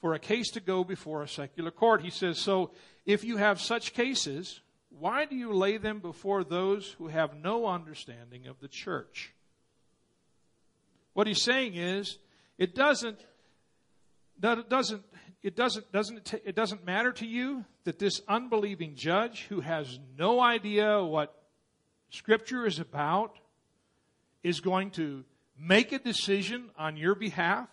for 0.00 0.14
a 0.14 0.18
case 0.18 0.50
to 0.52 0.60
go 0.60 0.84
before 0.84 1.22
a 1.22 1.28
secular 1.28 1.70
court? 1.70 2.02
He 2.02 2.10
says, 2.10 2.38
So 2.38 2.72
if 3.06 3.24
you 3.24 3.36
have 3.36 3.60
such 3.60 3.94
cases, 3.94 4.60
why 4.90 5.24
do 5.24 5.36
you 5.36 5.52
lay 5.52 5.76
them 5.76 6.00
before 6.00 6.44
those 6.44 6.92
who 6.98 7.08
have 7.08 7.36
no 7.36 7.66
understanding 7.66 8.46
of 8.46 8.60
the 8.60 8.68
church? 8.68 9.32
What 11.12 11.26
he's 11.26 11.42
saying 11.42 11.74
is, 11.74 12.18
it 12.58 12.74
doesn't, 12.74 13.20
That 14.40 14.58
it 14.58 14.68
doesn't, 14.68 15.02
it 15.42 15.54
doesn't, 15.54 15.90
doesn't, 15.92 16.34
it 16.44 16.54
doesn't 16.56 16.84
matter 16.84 17.12
to 17.12 17.26
you 17.26 17.64
that 17.84 17.98
this 17.98 18.20
unbelieving 18.26 18.96
judge 18.96 19.46
who 19.48 19.60
has 19.60 19.98
no 20.18 20.40
idea 20.40 21.02
what 21.02 21.34
scripture 22.10 22.66
is 22.66 22.78
about 22.78 23.38
is 24.42 24.60
going 24.60 24.90
to 24.92 25.24
make 25.58 25.92
a 25.92 25.98
decision 25.98 26.70
on 26.76 26.96
your 26.96 27.14
behalf. 27.14 27.68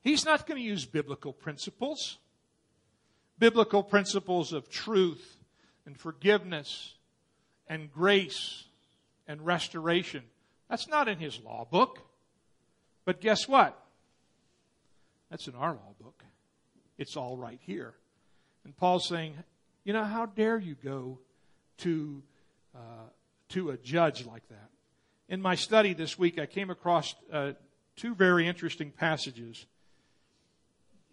He's 0.00 0.24
not 0.24 0.46
going 0.46 0.60
to 0.60 0.66
use 0.66 0.84
biblical 0.84 1.32
principles, 1.32 2.18
biblical 3.38 3.82
principles 3.82 4.52
of 4.52 4.68
truth 4.68 5.38
and 5.86 5.98
forgiveness 5.98 6.94
and 7.68 7.92
grace 7.92 8.64
and 9.26 9.44
restoration. 9.44 10.24
That's 10.68 10.88
not 10.88 11.08
in 11.08 11.18
his 11.18 11.40
law 11.40 11.66
book. 11.70 12.00
But 13.04 13.20
guess 13.20 13.46
what? 13.46 13.78
That's 15.30 15.46
in 15.46 15.54
our 15.54 15.72
law 15.72 15.94
book. 16.00 16.24
It's 16.98 17.16
all 17.16 17.36
right 17.36 17.60
here. 17.62 17.94
And 18.64 18.76
Paul's 18.76 19.08
saying, 19.08 19.34
you 19.84 19.92
know, 19.92 20.04
how 20.04 20.26
dare 20.26 20.58
you 20.58 20.76
go 20.82 21.18
to, 21.78 22.22
uh, 22.74 23.08
to 23.50 23.70
a 23.70 23.76
judge 23.76 24.24
like 24.24 24.46
that? 24.48 24.70
In 25.28 25.40
my 25.40 25.54
study 25.54 25.94
this 25.94 26.18
week, 26.18 26.38
I 26.38 26.46
came 26.46 26.70
across 26.70 27.14
uh, 27.32 27.52
two 27.96 28.14
very 28.14 28.46
interesting 28.46 28.90
passages. 28.90 29.66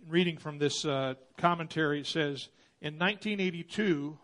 Reading 0.08 0.38
from 0.38 0.58
this 0.58 0.86
uh, 0.86 1.16
commentary, 1.38 2.02
it 2.02 2.08
says, 2.08 2.50
in 2.82 2.96
1982, 2.96 4.18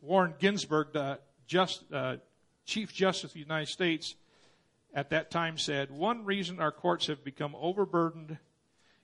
Warren 0.00 0.34
Ginsburg, 0.38 0.92
the 0.92 1.18
just, 1.46 1.84
uh, 1.92 2.16
Chief 2.64 2.92
Justice 2.92 3.30
of 3.30 3.34
the 3.34 3.40
United 3.40 3.68
States, 3.68 4.14
at 4.94 5.10
that 5.10 5.30
time 5.30 5.58
said, 5.58 5.90
One 5.90 6.24
reason 6.24 6.58
our 6.58 6.72
courts 6.72 7.06
have 7.06 7.22
become 7.22 7.54
overburdened 7.58 8.38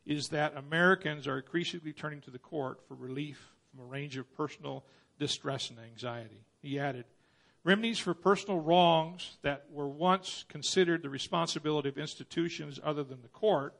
is 0.04 0.28
that 0.28 0.56
Americans 0.56 1.26
are 1.26 1.38
increasingly 1.38 1.92
turning 1.92 2.20
to 2.22 2.30
the 2.30 2.38
court 2.38 2.80
for 2.86 2.94
relief 2.94 3.52
from 3.70 3.84
a 3.84 3.88
range 3.88 4.16
of 4.16 4.34
personal 4.36 4.84
distress 5.18 5.70
and 5.70 5.78
anxiety. 5.78 6.44
He 6.60 6.78
added, 6.78 7.04
Remedies 7.64 8.00
for 8.00 8.12
personal 8.12 8.58
wrongs 8.58 9.36
that 9.42 9.66
were 9.70 9.88
once 9.88 10.44
considered 10.48 11.02
the 11.02 11.08
responsibility 11.08 11.88
of 11.88 11.96
institutions 11.96 12.80
other 12.82 13.04
than 13.04 13.22
the 13.22 13.28
court 13.28 13.76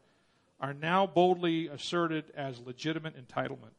are 0.60 0.72
now 0.72 1.04
boldly 1.04 1.66
asserted 1.66 2.26
as 2.36 2.60
legitimate 2.60 3.16
entitlement. 3.16 3.74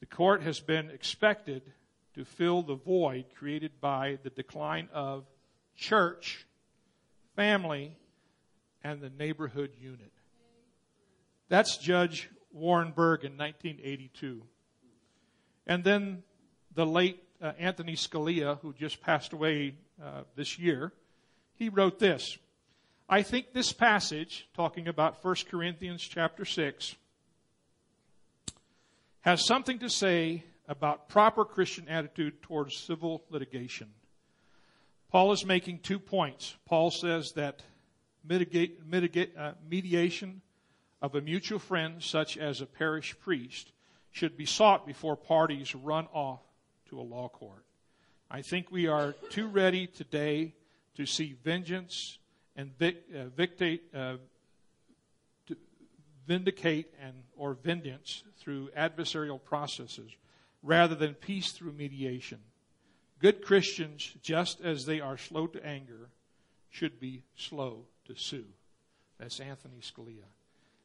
The 0.00 0.06
court 0.06 0.42
has 0.42 0.60
been 0.60 0.88
expected 0.88 1.70
to 2.14 2.24
fill 2.24 2.62
the 2.62 2.74
void 2.74 3.26
created 3.36 3.72
by 3.78 4.18
the 4.22 4.30
decline 4.30 4.88
of 4.92 5.26
church, 5.76 6.46
family, 7.36 7.98
and 8.82 9.02
the 9.02 9.10
neighborhood 9.10 9.72
unit. 9.78 10.12
That's 11.52 11.76
Judge 11.76 12.30
Warren 12.50 12.92
Burger 12.92 13.26
in 13.26 13.36
1982. 13.36 14.42
And 15.66 15.84
then 15.84 16.22
the 16.74 16.86
late 16.86 17.22
uh, 17.42 17.52
Anthony 17.58 17.92
Scalia, 17.92 18.58
who 18.60 18.72
just 18.72 19.02
passed 19.02 19.34
away 19.34 19.74
uh, 20.02 20.22
this 20.34 20.58
year, 20.58 20.94
he 21.52 21.68
wrote 21.68 21.98
this. 21.98 22.38
I 23.06 23.20
think 23.20 23.52
this 23.52 23.70
passage, 23.70 24.48
talking 24.56 24.88
about 24.88 25.22
1 25.22 25.34
Corinthians 25.50 26.00
chapter 26.00 26.46
6, 26.46 26.96
has 29.20 29.44
something 29.44 29.78
to 29.80 29.90
say 29.90 30.44
about 30.66 31.10
proper 31.10 31.44
Christian 31.44 31.86
attitude 31.86 32.40
towards 32.40 32.78
civil 32.78 33.24
litigation. 33.28 33.88
Paul 35.10 35.32
is 35.32 35.44
making 35.44 35.80
two 35.80 35.98
points. 35.98 36.56
Paul 36.64 36.90
says 36.90 37.32
that 37.36 37.62
mitigate, 38.24 38.86
mitigate, 38.86 39.36
uh, 39.36 39.52
mediation 39.68 40.40
of 41.02 41.16
a 41.16 41.20
mutual 41.20 41.58
friend, 41.58 42.00
such 42.00 42.38
as 42.38 42.60
a 42.60 42.66
parish 42.66 43.18
priest, 43.20 43.72
should 44.12 44.36
be 44.36 44.46
sought 44.46 44.86
before 44.86 45.16
parties 45.16 45.74
run 45.74 46.06
off 46.14 46.40
to 46.88 47.00
a 47.00 47.02
law 47.02 47.28
court. 47.28 47.64
I 48.30 48.40
think 48.40 48.70
we 48.70 48.86
are 48.86 49.12
too 49.28 49.48
ready 49.48 49.88
today 49.88 50.54
to 50.94 51.04
see 51.04 51.36
vengeance 51.42 52.18
and 52.56 52.76
vic, 52.78 53.02
uh, 53.14 53.24
victate, 53.36 53.82
uh, 53.94 54.16
vindicate 56.26 56.94
and 57.02 57.14
or 57.36 57.54
vengeance 57.54 58.22
through 58.38 58.70
adversarial 58.76 59.42
processes 59.42 60.12
rather 60.62 60.94
than 60.94 61.14
peace 61.14 61.50
through 61.50 61.72
mediation. 61.72 62.38
Good 63.18 63.44
Christians, 63.44 64.12
just 64.22 64.60
as 64.60 64.86
they 64.86 65.00
are 65.00 65.18
slow 65.18 65.48
to 65.48 65.66
anger, 65.66 66.10
should 66.70 67.00
be 67.00 67.24
slow 67.36 67.86
to 68.06 68.14
sue. 68.14 68.46
That's 69.18 69.40
Anthony 69.40 69.80
Scalia. 69.80 70.28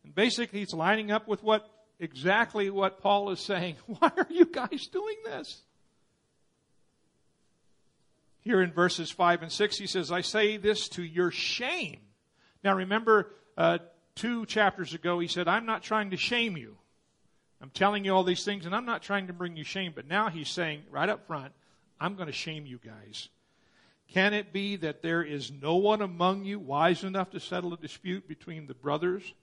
And 0.07 0.15
basically, 0.15 0.61
it's 0.61 0.73
lining 0.73 1.11
up 1.11 1.27
with 1.27 1.43
what 1.43 1.69
exactly 1.99 2.69
what 2.69 3.01
Paul 3.01 3.29
is 3.31 3.41
saying. 3.41 3.75
Why 3.85 4.09
are 4.15 4.27
you 4.29 4.45
guys 4.45 4.87
doing 4.87 5.17
this? 5.25 5.63
Here 8.39 8.61
in 8.61 8.71
verses 8.71 9.11
5 9.11 9.41
and 9.41 9.51
6, 9.51 9.77
he 9.77 9.85
says, 9.85 10.09
I 10.09 10.22
say 10.22 10.55
this 10.55 10.87
to 10.89 11.03
your 11.03 11.29
shame. 11.29 12.00
Now 12.63 12.74
remember, 12.74 13.33
uh, 13.57 13.79
two 14.15 14.46
chapters 14.46 14.93
ago, 14.93 15.20
he 15.20 15.27
said, 15.27 15.50
I'm 15.50 15.65
not 15.65 15.83
trying 15.83 16.11
to 16.11 16.17
shame 16.17 16.55
you. 16.55 16.77
I'm 17.61 17.72
telling 17.72 18.05
you 18.05 18.15
all 18.15 18.24
these 18.24 18.46
things, 18.46 18.65
and 18.65 18.74
I'm 18.74 18.85
not 18.85 19.03
trying 19.03 19.27
to 19.27 19.33
bring 19.33 19.57
you 19.57 19.65
shame. 19.65 19.91
But 19.93 20.07
now 20.07 20.29
he's 20.29 20.48
saying, 20.48 20.83
right 20.89 21.09
up 21.09 21.27
front, 21.27 21.51
I'm 22.00 22.15
going 22.15 22.27
to 22.27 22.33
shame 22.33 22.65
you 22.65 22.79
guys. 22.81 23.27
Can 24.13 24.33
it 24.33 24.53
be 24.53 24.77
that 24.77 25.01
there 25.01 25.22
is 25.22 25.51
no 25.51 25.75
one 25.75 26.01
among 26.01 26.46
you 26.46 26.59
wise 26.59 27.03
enough 27.03 27.31
to 27.31 27.41
settle 27.41 27.74
a 27.74 27.77
dispute 27.77 28.25
between 28.25 28.67
the 28.67 28.74
brothers? 28.74 29.33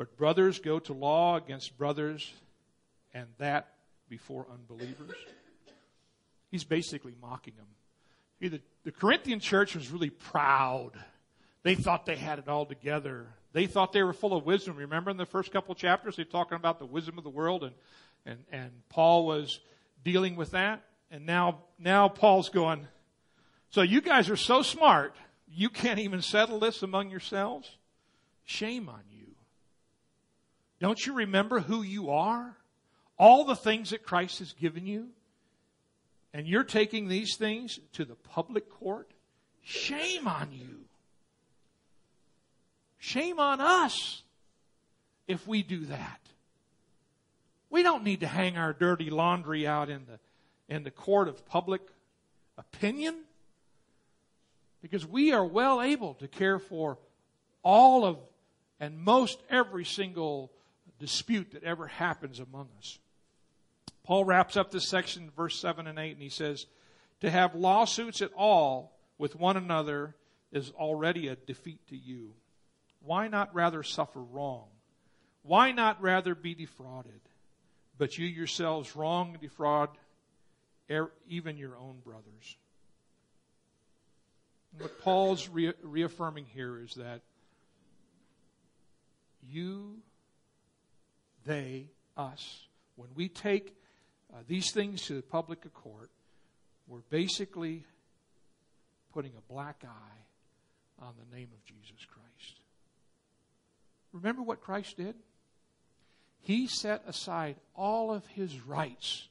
But 0.00 0.16
brothers 0.16 0.58
go 0.58 0.78
to 0.78 0.94
law 0.94 1.36
against 1.36 1.76
brothers, 1.76 2.32
and 3.12 3.26
that 3.36 3.74
before 4.08 4.46
unbelievers. 4.50 5.14
He's 6.50 6.64
basically 6.64 7.12
mocking 7.20 7.52
them. 7.58 8.62
The, 8.82 8.92
Corinthian 8.92 9.40
church 9.40 9.74
was 9.74 9.90
really 9.90 10.08
proud. 10.08 10.92
They 11.64 11.74
thought 11.74 12.06
they 12.06 12.16
had 12.16 12.38
it 12.38 12.48
all 12.48 12.64
together. 12.64 13.26
They 13.52 13.66
thought 13.66 13.92
they 13.92 14.02
were 14.02 14.14
full 14.14 14.32
of 14.32 14.46
wisdom. 14.46 14.76
Remember 14.76 15.10
in 15.10 15.18
the 15.18 15.26
first 15.26 15.52
couple 15.52 15.74
chapters, 15.74 16.16
they're 16.16 16.24
talking 16.24 16.56
about 16.56 16.78
the 16.78 16.86
wisdom 16.86 17.18
of 17.18 17.24
the 17.24 17.28
world, 17.28 17.62
and, 17.62 17.74
and, 18.24 18.38
and 18.50 18.70
Paul 18.88 19.26
was 19.26 19.60
dealing 20.02 20.34
with 20.34 20.52
that. 20.52 20.82
And 21.10 21.26
now, 21.26 21.58
now 21.78 22.08
Paul's 22.08 22.48
going, 22.48 22.88
so 23.68 23.82
you 23.82 24.00
guys 24.00 24.30
are 24.30 24.36
so 24.36 24.62
smart, 24.62 25.14
you 25.46 25.68
can't 25.68 25.98
even 25.98 26.22
settle 26.22 26.58
this 26.58 26.82
among 26.82 27.10
yourselves? 27.10 27.76
Shame 28.46 28.88
on 28.88 29.02
you. 29.10 29.19
Don't 30.80 31.04
you 31.04 31.12
remember 31.12 31.60
who 31.60 31.82
you 31.82 32.10
are? 32.10 32.56
All 33.18 33.44
the 33.44 33.56
things 33.56 33.90
that 33.90 34.02
Christ 34.02 34.38
has 34.38 34.52
given 34.54 34.86
you? 34.86 35.08
And 36.32 36.46
you're 36.46 36.64
taking 36.64 37.08
these 37.08 37.36
things 37.36 37.78
to 37.92 38.04
the 38.04 38.14
public 38.14 38.70
court? 38.70 39.10
Shame 39.62 40.26
on 40.26 40.48
you. 40.52 40.84
Shame 42.98 43.38
on 43.38 43.60
us 43.60 44.22
if 45.26 45.46
we 45.46 45.62
do 45.62 45.84
that. 45.86 46.20
We 47.68 47.82
don't 47.82 48.04
need 48.04 48.20
to 48.20 48.26
hang 48.26 48.56
our 48.56 48.72
dirty 48.72 49.10
laundry 49.10 49.66
out 49.66 49.90
in 49.90 50.06
the, 50.06 50.74
in 50.74 50.82
the 50.82 50.90
court 50.90 51.28
of 51.28 51.46
public 51.46 51.82
opinion 52.58 53.16
because 54.82 55.06
we 55.06 55.32
are 55.32 55.44
well 55.44 55.80
able 55.80 56.14
to 56.14 56.28
care 56.28 56.58
for 56.58 56.98
all 57.62 58.04
of 58.04 58.18
and 58.80 58.98
most 58.98 59.38
every 59.50 59.84
single 59.84 60.50
dispute 61.00 61.52
that 61.52 61.64
ever 61.64 61.88
happens 61.88 62.38
among 62.38 62.68
us. 62.78 62.98
Paul 64.04 64.24
wraps 64.24 64.56
up 64.56 64.70
this 64.70 64.88
section, 64.88 65.30
verse 65.36 65.58
7 65.58 65.86
and 65.86 65.98
8, 65.98 66.12
and 66.12 66.22
he 66.22 66.28
says, 66.28 66.66
To 67.20 67.30
have 67.30 67.54
lawsuits 67.54 68.22
at 68.22 68.32
all 68.36 68.96
with 69.18 69.36
one 69.36 69.56
another 69.56 70.14
is 70.52 70.70
already 70.72 71.28
a 71.28 71.36
defeat 71.36 71.80
to 71.88 71.96
you. 71.96 72.34
Why 73.02 73.28
not 73.28 73.54
rather 73.54 73.82
suffer 73.82 74.20
wrong? 74.20 74.66
Why 75.42 75.72
not 75.72 76.02
rather 76.02 76.34
be 76.34 76.54
defrauded? 76.54 77.20
But 77.98 78.18
you 78.18 78.26
yourselves 78.26 78.94
wrong 78.96 79.32
and 79.32 79.40
defraud 79.40 79.90
er, 80.90 81.12
even 81.28 81.56
your 81.56 81.76
own 81.76 81.98
brothers. 82.04 82.56
What 84.78 85.00
Paul's 85.00 85.48
re- 85.48 85.72
reaffirming 85.82 86.46
here 86.46 86.78
is 86.78 86.94
that 86.94 87.22
you 89.42 89.98
they, 91.44 91.86
us. 92.16 92.66
When 92.96 93.08
we 93.14 93.28
take 93.28 93.76
uh, 94.32 94.38
these 94.46 94.72
things 94.72 95.02
to 95.06 95.14
the 95.14 95.22
public 95.22 95.72
court, 95.74 96.10
we're 96.86 96.98
basically 97.10 97.84
putting 99.12 99.32
a 99.36 99.52
black 99.52 99.82
eye 99.84 101.04
on 101.04 101.14
the 101.18 101.36
name 101.36 101.48
of 101.52 101.64
Jesus 101.64 102.04
Christ. 102.06 102.60
Remember 104.12 104.42
what 104.42 104.60
Christ 104.60 104.96
did? 104.96 105.14
He 106.40 106.66
set 106.66 107.02
aside 107.06 107.56
all 107.74 108.12
of 108.12 108.26
his 108.26 108.60
rights, 108.60 109.28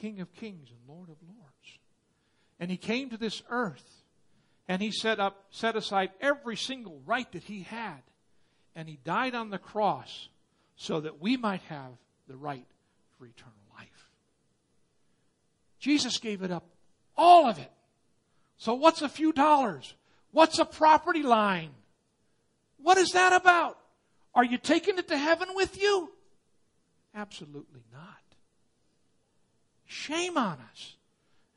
King 0.00 0.20
of 0.20 0.32
kings 0.34 0.68
and 0.70 0.78
Lord 0.88 1.08
of 1.08 1.16
lords. 1.22 1.78
And 2.60 2.70
he 2.70 2.76
came 2.76 3.10
to 3.10 3.16
this 3.16 3.42
earth 3.50 4.02
and 4.68 4.80
he 4.80 4.92
set 4.92 5.18
up 5.18 5.44
set 5.50 5.76
aside 5.76 6.10
every 6.20 6.56
single 6.56 7.00
right 7.06 7.30
that 7.32 7.44
he 7.44 7.62
had 7.62 8.02
and 8.74 8.88
he 8.88 8.98
died 9.04 9.34
on 9.34 9.50
the 9.50 9.58
cross 9.58 10.28
so 10.76 11.00
that 11.00 11.20
we 11.20 11.36
might 11.36 11.62
have 11.62 11.92
the 12.28 12.36
right 12.36 12.66
for 13.18 13.26
eternal 13.26 13.52
life. 13.76 14.08
Jesus 15.78 16.18
gave 16.18 16.42
it 16.42 16.50
up, 16.50 16.64
all 17.16 17.46
of 17.46 17.58
it. 17.58 17.70
So 18.56 18.74
what's 18.74 19.02
a 19.02 19.08
few 19.08 19.32
dollars? 19.32 19.94
What's 20.30 20.58
a 20.58 20.64
property 20.64 21.22
line? 21.22 21.70
What 22.82 22.98
is 22.98 23.10
that 23.10 23.32
about? 23.32 23.78
Are 24.34 24.44
you 24.44 24.58
taking 24.58 24.98
it 24.98 25.08
to 25.08 25.16
heaven 25.16 25.48
with 25.54 25.80
you? 25.80 26.10
Absolutely 27.14 27.82
not. 27.92 28.02
Shame 29.86 30.38
on 30.38 30.58
us. 30.70 30.94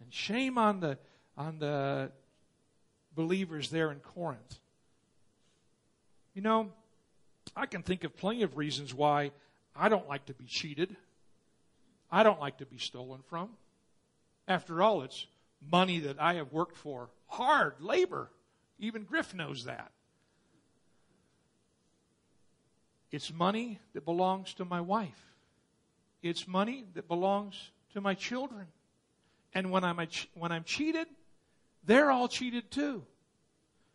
And 0.01 0.13
shame 0.13 0.58
on 0.58 0.82
the, 0.82 0.97
on 1.38 1.60
the 1.60 2.12
believers 3.15 3.69
there 3.69 3.91
in 3.91 3.99
Corinth. 3.99 4.60
You 6.34 6.41
know, 6.41 6.71
I 7.55 7.65
can 7.65 7.83
think 7.83 8.03
of 8.03 8.15
plenty 8.17 8.43
of 8.43 8.57
reasons 8.57 8.93
why 8.93 9.31
I 9.75 9.89
don't 9.89 10.07
like 10.07 10.25
to 10.25 10.33
be 10.33 10.45
cheated. 10.45 10.95
I 12.11 12.23
don't 12.23 12.39
like 12.39 12.57
to 12.57 12.65
be 12.65 12.77
stolen 12.77 13.21
from. 13.29 13.49
After 14.47 14.81
all, 14.81 15.01
it's 15.01 15.25
money 15.71 15.99
that 15.99 16.19
I 16.19 16.35
have 16.35 16.51
worked 16.51 16.77
for. 16.77 17.09
Hard 17.27 17.75
labor. 17.79 18.29
Even 18.79 19.03
Griff 19.03 19.33
knows 19.33 19.65
that. 19.65 19.91
It's 23.11 23.33
money 23.33 23.79
that 23.93 24.03
belongs 24.03 24.53
to 24.55 24.65
my 24.65 24.81
wife. 24.81 25.21
It's 26.21 26.47
money 26.47 26.85
that 26.95 27.07
belongs 27.07 27.71
to 27.93 28.01
my 28.01 28.13
children. 28.13 28.65
And 29.53 29.71
when 29.71 29.83
I'm, 29.83 30.05
when 30.33 30.51
I'm 30.51 30.65
cheated, 30.65 31.07
they're 31.85 32.11
all 32.11 32.27
cheated 32.27 32.69
too. 32.71 33.03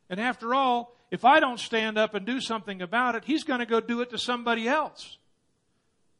And 0.09 0.19
after 0.19 0.55
all, 0.55 0.97
if 1.11 1.25
I 1.25 1.41
don't 1.41 1.59
stand 1.59 1.99
up 1.99 2.15
and 2.15 2.25
do 2.25 2.41
something 2.41 2.83
about 2.83 3.15
it, 3.15 3.25
he's 3.25 3.45
going 3.45 3.61
to 3.61 3.67
go 3.67 3.81
do 3.81 4.01
it 4.01 4.11
to 4.11 4.19
somebody 4.19 4.69
else. 4.69 5.19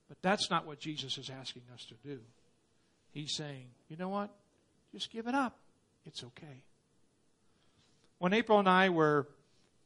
But 0.09 0.19
that's 0.23 0.51
not 0.51 0.67
what 0.67 0.81
Jesus 0.81 1.19
is 1.19 1.31
asking 1.31 1.63
us 1.73 1.85
to 1.87 1.95
do. 2.07 2.19
He's 3.13 3.35
saying, 3.35 3.67
you 3.89 3.97
know 3.97 4.09
what? 4.09 4.31
Just 4.93 5.13
give 5.13 5.29
it 5.29 5.35
up. 5.35 5.57
It's 6.05 6.25
okay. 6.25 6.63
When 8.19 8.33
April 8.33 8.59
and 8.59 8.69
I 8.69 8.89
were 8.89 9.29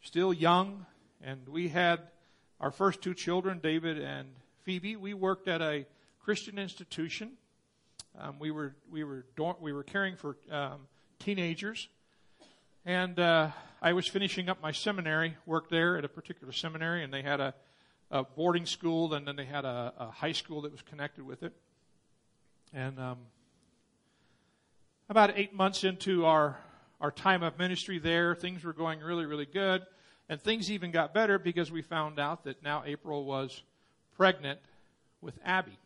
still 0.03 0.33
young 0.33 0.87
and 1.23 1.47
we 1.49 1.69
had 1.69 2.01
our 2.61 2.71
first 2.71 3.03
two 3.03 3.15
children, 3.15 3.61
David 3.63 3.99
and 3.99 4.29
Phoebe, 4.63 4.97
we 4.97 5.13
worked 5.13 5.49
at 5.49 5.61
a 5.61 5.87
Christian 6.25 6.59
institution. 6.59 7.33
Um, 8.19 8.39
we 8.39 8.51
were 8.51 8.75
we 8.91 9.05
were 9.05 9.27
we 9.61 9.73
were 9.73 9.83
caring 9.83 10.17
for 10.17 10.37
um, 10.51 10.87
teenagers, 11.19 11.89
and 12.87 13.19
uh, 13.19 13.51
I 13.85 13.93
was 13.93 14.09
finishing 14.09 14.49
up 14.49 14.63
my 14.63 14.73
seminary 14.73 15.37
work 15.45 15.69
there 15.69 15.99
at 15.99 16.07
a 16.07 16.09
particular 16.09 16.55
seminary, 16.55 17.05
and 17.05 17.13
they 17.13 17.21
had 17.21 17.39
a, 17.39 17.53
a 18.11 18.25
boarding 18.25 18.65
school, 18.65 19.13
and 19.13 19.29
then 19.29 19.37
they 19.37 19.45
had 19.45 19.67
a, 19.67 19.93
a, 19.99 20.11
high 20.11 20.33
school 20.33 20.63
that 20.63 20.73
was 20.73 20.81
connected 20.81 21.27
with 21.27 21.43
it. 21.43 21.53
And 22.73 22.99
um, 22.99 23.19
about 25.11 25.35
eight 25.37 25.53
months 25.53 25.85
into 25.85 26.25
our 26.25 26.57
our 26.99 27.11
time 27.11 27.43
of 27.43 27.59
ministry 27.59 27.99
there, 27.99 28.35
things 28.35 28.65
were 28.65 28.73
going 28.73 29.01
really 29.01 29.27
really 29.27 29.45
good, 29.45 29.83
and 30.31 30.41
things 30.41 30.71
even 30.71 30.91
got 30.91 31.13
better 31.13 31.39
because 31.39 31.71
we 31.71 31.83
found 31.83 32.19
out 32.19 32.45
that 32.45 32.63
now 32.63 32.85
April 32.87 33.27
was 33.27 33.63
pregnant 34.17 34.61
with 35.21 35.39
Abby. 35.45 35.79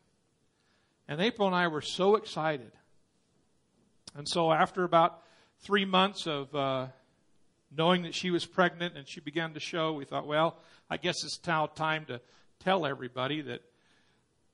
And 1.08 1.20
April 1.20 1.48
and 1.48 1.56
I 1.56 1.66
were 1.66 1.82
so 1.82 2.14
excited. 2.14 2.70
And 4.14 4.28
so 4.28 4.52
after 4.52 4.84
about 4.84 5.20
three 5.62 5.84
months 5.84 6.28
of 6.28 6.54
uh, 6.54 6.86
knowing 7.76 8.02
that 8.02 8.14
she 8.14 8.30
was 8.30 8.46
pregnant 8.46 8.96
and 8.96 9.06
she 9.08 9.20
began 9.20 9.54
to 9.54 9.60
show, 9.60 9.92
we 9.92 10.04
thought, 10.04 10.26
well, 10.26 10.56
I 10.90 10.96
guess 10.96 11.22
it's 11.24 11.40
now 11.46 11.66
time 11.66 12.06
to 12.06 12.20
tell 12.60 12.86
everybody 12.86 13.42
that 13.42 13.62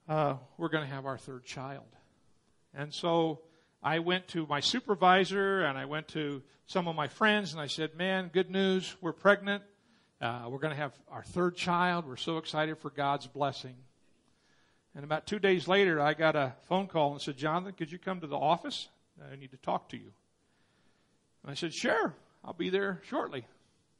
uh, 0.09 0.35
we're 0.59 0.68
going 0.68 0.85
to 0.87 0.94
have 0.94 1.07
our 1.07 1.18
third 1.18 1.44
child. 1.44 1.87
And 2.74 2.92
so 2.92 3.40
I 3.83 4.00
went 4.00 4.29
to 4.29 4.46
my 4.46 4.61
supervisor 4.61 5.62
and 5.62 5.79
I 5.79 5.85
went 5.85 6.09
to 6.09 6.42
some 6.66 6.88
of 6.88 6.96
my 6.96 7.09
friends 7.09 7.53
and 7.53 7.61
I 7.61 7.66
said, 7.66 7.94
man, 7.96 8.31
good 8.33 8.50
news, 8.50 8.96
we're 9.00 9.12
pregnant. 9.12 9.62
Uh, 10.20 10.46
we're 10.48 10.59
going 10.59 10.72
to 10.74 10.81
have 10.81 10.92
our 11.11 11.22
third 11.22 11.57
child. 11.57 12.07
We're 12.07 12.16
so 12.16 12.38
excited 12.38 12.79
for 12.79 12.90
God's 12.90 13.27
blessing. 13.27 13.74
And 14.94 15.05
about 15.05 15.27
two 15.27 15.38
days 15.38 15.66
later, 15.66 16.00
I 16.00 16.14
got 16.14 16.37
a 16.37 16.55
phone 16.68 16.87
call 16.87 17.12
and 17.12 17.20
said, 17.20 17.37
Jonathan, 17.37 17.74
could 17.77 17.90
you 17.90 17.98
come 17.98 18.20
to 18.20 18.27
the 18.27 18.37
office? 18.37 18.88
I 19.31 19.37
need 19.37 19.50
to 19.50 19.57
talk 19.57 19.88
to 19.90 19.96
you. 19.96 20.12
And 21.42 21.50
I 21.50 21.55
said, 21.55 21.74
sure, 21.74 22.14
I'll 22.44 22.52
be 22.52 22.70
there 22.70 23.00
shortly. 23.09 23.46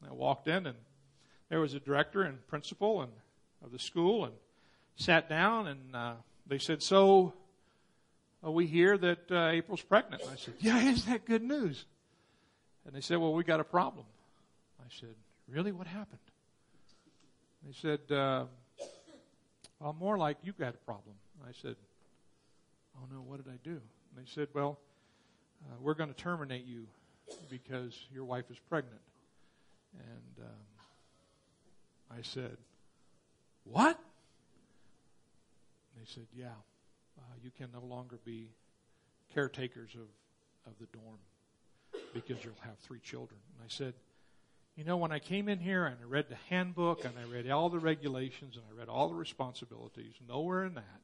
And 0.01 0.11
I 0.11 0.15
walked 0.15 0.49
in 0.49 0.67
and 0.67 0.77
there 1.49 1.61
was 1.61 1.75
a 1.75 1.81
director 1.81 2.23
and 2.23 2.47
principal 2.47 3.03
and 3.03 3.13
of 3.65 3.73
the 3.73 3.79
school 3.79 4.25
and 4.25 4.35
sat 4.97 5.29
down 5.29 5.67
and 5.67 5.97
uh, 5.97 6.13
they 6.47 6.59
said, 6.59 6.83
so 6.83 7.33
uh, 8.45 8.51
we 8.51 8.67
hear 8.67 8.99
that 8.99 9.31
uh, 9.31 9.49
April's 9.49 9.83
pregnant. 9.83 10.23
And 10.23 10.31
I 10.31 10.37
said, 10.37 10.55
yeah, 10.61 10.79
isn't 10.79 11.11
that 11.11 11.25
good 11.25 11.43
news? 11.43 11.85
And 12.87 12.95
they 12.95 13.01
said, 13.01 13.19
well, 13.19 13.33
we 13.33 13.45
got 13.45 13.61
a 13.61 13.65
problem. 13.65 14.05
I 14.81 14.89
said, 15.01 15.15
really? 15.49 15.73
What 15.73 15.87
happened? 15.87 16.21
They 17.67 17.73
said, 17.73 18.15
uh, 18.15 18.45
well, 19.81 19.97
more 19.99 20.19
like 20.19 20.37
you've 20.43 20.59
got 20.59 20.75
a 20.75 20.79
problem. 20.79 21.15
I 21.47 21.53
said, 21.61 21.77
Oh 22.97 23.07
no, 23.13 23.21
what 23.21 23.45
did 23.45 23.53
I 23.53 23.59
do? 23.63 23.71
And 23.71 24.17
they 24.17 24.31
said, 24.31 24.49
Well, 24.55 24.79
uh, 25.65 25.75
we're 25.81 25.95
going 25.95 26.09
to 26.09 26.17
terminate 26.17 26.65
you 26.65 26.87
because 27.49 27.99
your 28.13 28.25
wife 28.25 28.51
is 28.51 28.59
pregnant. 28.69 29.01
And 29.99 30.47
um, 30.47 32.19
I 32.19 32.23
said, 32.23 32.57
What? 33.65 33.99
They 35.97 36.05
said, 36.07 36.27
Yeah, 36.37 36.47
uh, 37.19 37.23
you 37.43 37.51
can 37.57 37.69
no 37.73 37.81
longer 37.81 38.19
be 38.25 38.49
caretakers 39.35 39.91
of, 39.95 40.71
of 40.71 40.79
the 40.79 40.87
dorm 40.97 41.19
because 42.13 42.45
you'll 42.45 42.55
have 42.63 42.79
three 42.79 43.01
children. 43.01 43.41
And 43.57 43.65
I 43.65 43.69
said, 43.69 43.95
you 44.77 44.85
know, 44.85 44.97
when 44.97 45.13
I 45.13 45.21
came 45.21 45.49
in 45.49 45.61
here 45.61 45.87
and 45.87 45.97
I 46.01 46.07
read 46.07 46.29
the 46.29 46.37
handbook 46.51 47.05
and 47.05 47.15
I 47.19 47.31
read 47.31 47.49
all 47.49 47.69
the 47.69 47.79
regulations 47.79 48.57
and 48.57 48.65
I 48.71 48.79
read 48.79 48.89
all 48.89 49.09
the 49.09 49.15
responsibilities, 49.15 50.15
nowhere 50.29 50.65
in 50.65 50.75
that 50.75 51.01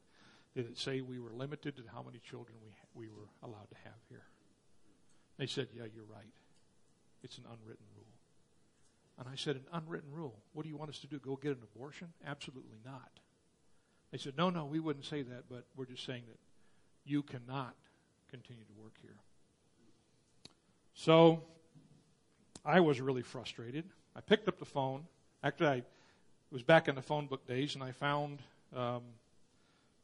did 0.55 0.65
it 0.69 0.77
say 0.77 0.99
we 0.99 1.19
were 1.19 1.31
limited 1.31 1.77
to 1.77 1.83
how 1.93 2.01
many 2.01 2.19
children 2.19 2.57
we, 2.61 3.05
we 3.05 3.09
were 3.09 3.29
allowed 3.43 3.69
to 3.69 3.77
have 3.85 3.93
here. 4.09 4.23
They 5.41 5.47
said, 5.47 5.69
yeah, 5.75 5.85
you're 5.91 6.03
right. 6.03 6.31
It's 7.23 7.39
an 7.39 7.45
unwritten 7.45 7.83
rule. 7.95 8.05
And 9.17 9.27
I 9.27 9.35
said, 9.35 9.55
an 9.55 9.65
unwritten 9.73 10.11
rule. 10.13 10.35
What 10.53 10.61
do 10.61 10.69
you 10.69 10.77
want 10.77 10.91
us 10.91 10.99
to 10.99 11.07
do? 11.07 11.17
Go 11.17 11.35
get 11.35 11.53
an 11.53 11.63
abortion? 11.75 12.09
Absolutely 12.27 12.77
not. 12.85 13.09
They 14.11 14.19
said, 14.19 14.33
no, 14.37 14.51
no, 14.51 14.65
we 14.65 14.79
wouldn't 14.79 15.05
say 15.05 15.23
that, 15.23 15.45
but 15.49 15.65
we're 15.75 15.87
just 15.87 16.05
saying 16.05 16.21
that 16.27 16.37
you 17.05 17.23
cannot 17.23 17.73
continue 18.29 18.63
to 18.65 18.83
work 18.83 18.93
here. 19.01 19.15
So 20.93 21.41
I 22.63 22.79
was 22.79 23.01
really 23.01 23.23
frustrated. 23.23 23.85
I 24.15 24.21
picked 24.21 24.47
up 24.47 24.59
the 24.59 24.65
phone. 24.65 25.07
Actually, 25.43 25.69
I 25.69 25.83
was 26.51 26.61
back 26.61 26.87
in 26.87 26.93
the 26.93 27.01
phone 27.01 27.25
book 27.25 27.47
days, 27.47 27.73
and 27.73 27.83
I 27.83 27.93
found 27.93 28.43
um, 28.75 29.01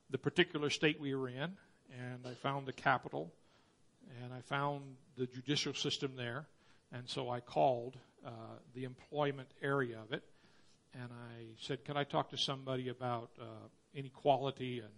the 0.09 0.17
particular 0.17 0.71
state 0.71 0.99
we 0.99 1.13
were 1.13 1.29
in, 1.29 1.55
and 1.95 2.25
I 2.25 2.33
found 2.33 2.65
the 2.65 2.73
capital, 2.73 3.31
and 4.23 4.33
I 4.33 4.41
found 4.41 4.83
the 5.17 5.27
judicial 5.27 5.73
system 5.73 6.15
there, 6.15 6.47
and 6.91 7.07
so 7.07 7.29
I 7.29 7.39
called 7.39 7.97
uh, 8.25 8.31
the 8.73 8.83
employment 8.83 9.49
area 9.61 9.99
of 9.99 10.13
it, 10.13 10.23
and 10.93 11.09
I 11.11 11.55
said, 11.59 11.85
"Can 11.85 11.97
I 11.97 12.03
talk 12.03 12.29
to 12.31 12.37
somebody 12.37 12.89
about 12.89 13.29
uh, 13.39 13.45
inequality 13.93 14.79
and 14.79 14.93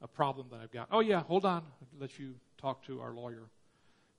a 0.00 0.08
problem 0.08 0.48
that 0.50 0.60
I've 0.60 0.72
got?" 0.72 0.88
Oh 0.90 1.00
yeah, 1.00 1.22
hold 1.22 1.44
on. 1.44 1.62
I'll 1.80 2.00
let 2.00 2.18
you 2.18 2.34
talk 2.58 2.84
to 2.86 3.00
our 3.00 3.12
lawyer. 3.12 3.48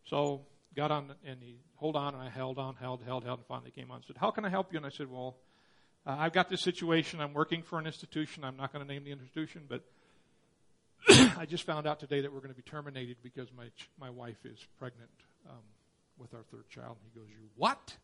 So 0.05 0.45
got 0.75 0.91
on 0.91 1.13
and 1.25 1.41
he 1.41 1.57
hold 1.75 1.95
on 1.95 2.13
and 2.13 2.23
I 2.23 2.29
held 2.29 2.57
on, 2.57 2.75
held, 2.75 3.03
held, 3.03 3.23
held, 3.23 3.39
and 3.39 3.47
finally 3.47 3.71
came 3.71 3.91
on 3.91 3.97
and 3.97 4.05
said, 4.05 4.17
How 4.17 4.31
can 4.31 4.45
I 4.45 4.49
help 4.49 4.71
you? 4.71 4.77
And 4.77 4.85
I 4.85 4.89
said, 4.89 5.09
Well, 5.09 5.37
uh, 6.05 6.15
I've 6.19 6.33
got 6.33 6.49
this 6.49 6.61
situation. 6.61 7.21
I'm 7.21 7.33
working 7.33 7.61
for 7.61 7.79
an 7.79 7.85
institution. 7.85 8.43
I'm 8.43 8.57
not 8.57 8.73
going 8.73 8.85
to 8.85 8.91
name 8.91 9.03
the 9.03 9.11
institution, 9.11 9.63
but 9.67 9.83
I 11.37 11.45
just 11.45 11.65
found 11.65 11.87
out 11.87 11.99
today 11.99 12.21
that 12.21 12.31
we're 12.31 12.39
going 12.39 12.53
to 12.53 12.55
be 12.55 12.61
terminated 12.61 13.17
because 13.23 13.49
my 13.55 13.65
my 13.99 14.09
wife 14.09 14.45
is 14.45 14.59
pregnant 14.79 15.09
um, 15.49 15.63
with 16.17 16.33
our 16.33 16.43
third 16.51 16.69
child. 16.69 16.97
And 17.01 17.11
he 17.13 17.19
goes, 17.19 17.29
You 17.29 17.49
what? 17.55 17.95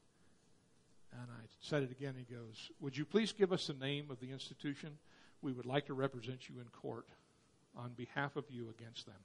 And 1.14 1.30
I 1.32 1.46
said 1.62 1.84
it 1.84 1.92
again. 1.92 2.16
He 2.18 2.34
goes, 2.34 2.72
Would 2.82 2.98
you 2.98 3.06
please 3.06 3.32
give 3.32 3.52
us 3.52 3.68
the 3.68 3.74
name 3.74 4.08
of 4.10 4.20
the 4.20 4.32
institution? 4.32 4.98
We 5.42 5.54
would 5.54 5.66
like 5.66 5.86
to 5.86 5.94
represent 5.94 6.50
you 6.50 6.56
in 6.60 6.66
court 6.68 7.06
on 7.76 7.92
behalf 7.96 8.36
of 8.36 8.46
you 8.50 8.74
against 8.78 9.06
them. 9.06 9.16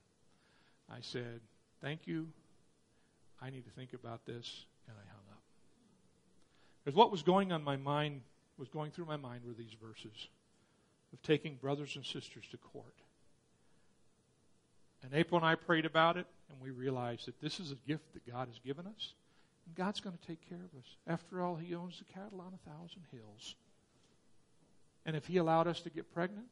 I 0.91 0.99
said, 1.01 1.41
Thank 1.81 2.07
you. 2.07 2.29
I 3.43 3.51
need 3.51 3.65
to 3.65 3.71
think 3.71 3.93
about 3.93 4.25
this, 4.25 4.65
and 4.87 4.97
I 4.97 5.07
hung 5.11 5.25
up. 5.33 5.43
Because 6.85 6.97
what 6.97 7.11
was 7.11 7.23
going 7.23 7.53
on 7.53 7.65
my 7.65 7.77
mind, 7.77 8.21
was 8.57 8.69
going 8.69 8.91
through 8.91 9.07
my 9.07 9.17
mind 9.17 9.43
were 9.45 9.53
these 9.53 9.75
verses 9.83 10.29
of 11.13 11.21
taking 11.23 11.57
brothers 11.57 11.97
and 11.97 12.05
sisters 12.05 12.45
to 12.51 12.57
court. 12.57 12.95
And 15.05 15.13
April 15.13 15.39
and 15.39 15.47
I 15.47 15.55
prayed 15.55 15.85
about 15.85 16.17
it, 16.17 16.27
and 16.49 16.59
we 16.61 16.71
realized 16.71 17.27
that 17.27 17.39
this 17.41 17.61
is 17.61 17.71
a 17.71 17.77
gift 17.87 18.15
that 18.15 18.27
God 18.27 18.49
has 18.49 18.59
given 18.65 18.87
us, 18.87 19.13
and 19.67 19.75
God's 19.75 20.01
going 20.01 20.17
to 20.17 20.27
take 20.27 20.49
care 20.49 20.59
of 20.59 20.79
us. 20.79 20.87
After 21.07 21.43
all, 21.43 21.57
He 21.57 21.75
owns 21.75 21.99
the 21.99 22.05
cattle 22.05 22.41
on 22.41 22.55
a 22.55 22.71
thousand 22.71 23.03
hills. 23.13 23.55
And 25.05 25.15
if 25.15 25.27
He 25.27 25.37
allowed 25.37 25.69
us 25.69 25.81
to 25.83 25.91
get 25.91 26.13
pregnant, 26.15 26.47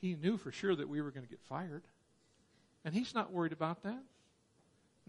He 0.00 0.14
knew 0.14 0.36
for 0.36 0.52
sure 0.52 0.76
that 0.76 0.88
we 0.88 1.00
were 1.00 1.10
going 1.10 1.24
to 1.24 1.30
get 1.30 1.42
fired. 1.48 1.82
And 2.84 2.94
He's 2.94 3.14
not 3.14 3.32
worried 3.32 3.52
about 3.52 3.82
that. 3.82 4.02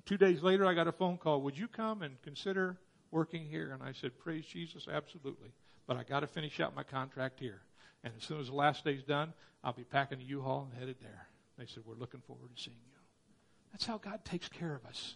Two 0.06 0.18
days 0.18 0.42
later, 0.42 0.66
I 0.66 0.74
got 0.74 0.88
a 0.88 0.92
phone 0.92 1.18
call. 1.18 1.42
Would 1.42 1.58
you 1.58 1.68
come 1.68 2.02
and 2.02 2.20
consider 2.24 2.78
working 3.12 3.46
here? 3.46 3.72
And 3.72 3.84
I 3.84 3.92
said, 3.92 4.18
Praise 4.18 4.46
Jesus, 4.46 4.88
absolutely. 4.92 5.52
But 5.86 5.98
I 5.98 6.04
got 6.04 6.22
to 6.22 6.28
finish 6.28 6.60
out 6.60 6.76
my 6.76 6.84
contract 6.84 7.40
here. 7.40 7.62
And 8.04 8.14
as 8.18 8.24
soon 8.24 8.40
as 8.40 8.48
the 8.48 8.56
last 8.56 8.84
day's 8.84 9.04
done, 9.04 9.34
I'll 9.64 9.74
be 9.74 9.84
packing 9.84 10.20
a 10.20 10.24
U-Haul 10.24 10.70
and 10.72 10.80
headed 10.80 10.98
there. 11.02 11.28
They 11.58 11.66
said, 11.66 11.84
We're 11.86 11.96
looking 11.96 12.22
forward 12.22 12.56
to 12.56 12.62
seeing 12.62 12.78
you. 12.86 13.00
That's 13.72 13.86
how 13.86 13.98
God 13.98 14.24
takes 14.24 14.48
care 14.48 14.76
of 14.76 14.86
us 14.86 15.16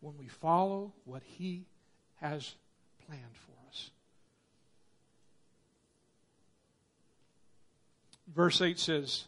when 0.00 0.16
we 0.18 0.28
follow 0.28 0.92
what 1.04 1.22
He 1.24 1.66
has 2.16 2.54
planned 3.06 3.22
for 3.34 3.52
us. 3.68 3.90
Verse 8.34 8.60
8 8.60 8.78
says, 8.78 9.24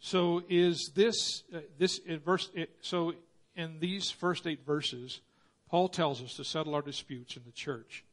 So 0.00 0.42
is 0.48 0.90
this 0.94 1.44
uh, 1.54 1.58
this 1.78 1.98
in 1.98 2.18
verse? 2.18 2.50
It, 2.54 2.70
so 2.80 3.14
in 3.56 3.78
these 3.78 4.10
first 4.10 4.46
eight 4.46 4.66
verses, 4.66 5.20
Paul 5.68 5.88
tells 5.88 6.22
us 6.22 6.34
to 6.34 6.44
settle 6.44 6.74
our 6.74 6.82
disputes 6.82 7.36
in 7.36 7.42
the 7.46 7.52
church 7.52 8.04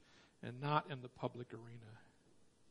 and 0.43 0.61
not 0.61 0.85
in 0.89 1.01
the 1.01 1.09
public 1.09 1.53
arena. 1.53 1.77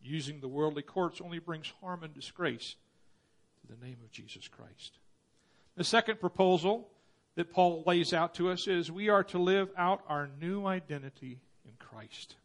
Using 0.02 0.40
the 0.40 0.48
worldly 0.48 0.82
courts 0.82 1.20
only 1.20 1.40
brings 1.40 1.72
harm 1.80 2.02
and 2.02 2.14
disgrace 2.14 2.76
the 3.68 3.84
name 3.84 3.98
of 4.04 4.10
Jesus 4.10 4.48
Christ. 4.48 4.98
The 5.76 5.84
second 5.84 6.20
proposal 6.20 6.88
that 7.36 7.52
Paul 7.52 7.82
lays 7.86 8.12
out 8.12 8.34
to 8.34 8.50
us 8.50 8.66
is 8.66 8.90
we 8.90 9.08
are 9.08 9.24
to 9.24 9.38
live 9.38 9.70
out 9.76 10.02
our 10.08 10.28
new 10.40 10.66
identity 10.66 11.40
in 11.64 11.72
Christ. 11.78 12.36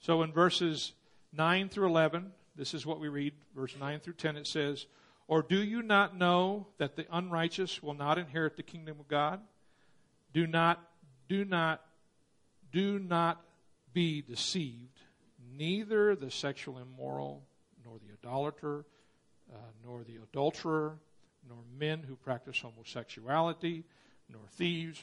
So 0.00 0.22
in 0.22 0.32
verses 0.32 0.92
9 1.32 1.68
through 1.68 1.88
11, 1.88 2.32
this 2.56 2.74
is 2.74 2.84
what 2.84 3.00
we 3.00 3.08
read, 3.08 3.34
verse 3.54 3.74
9 3.78 4.00
through 4.00 4.14
10, 4.14 4.36
it 4.36 4.46
says, 4.46 4.86
or 5.28 5.42
do 5.42 5.62
you 5.62 5.82
not 5.82 6.16
know 6.16 6.66
that 6.78 6.96
the 6.96 7.06
unrighteous 7.10 7.82
will 7.82 7.94
not 7.94 8.18
inherit 8.18 8.56
the 8.56 8.62
kingdom 8.62 8.98
of 9.00 9.08
God? 9.08 9.40
Do 10.32 10.46
not, 10.46 10.80
do 11.28 11.44
not, 11.44 11.80
do 12.72 12.98
not 12.98 13.40
be 13.92 14.22
deceived. 14.22 15.00
Neither 15.56 16.16
the 16.16 16.30
sexual 16.30 16.78
immoral, 16.78 17.42
nor 17.84 17.98
the 17.98 18.12
idolater, 18.12 18.84
uh, 19.52 19.56
nor 19.84 20.02
the 20.04 20.16
adulterer, 20.22 20.98
nor 21.48 21.58
men 21.78 22.02
who 22.06 22.16
practice 22.16 22.60
homosexuality, 22.60 23.84
nor 24.28 24.42
thieves, 24.52 25.02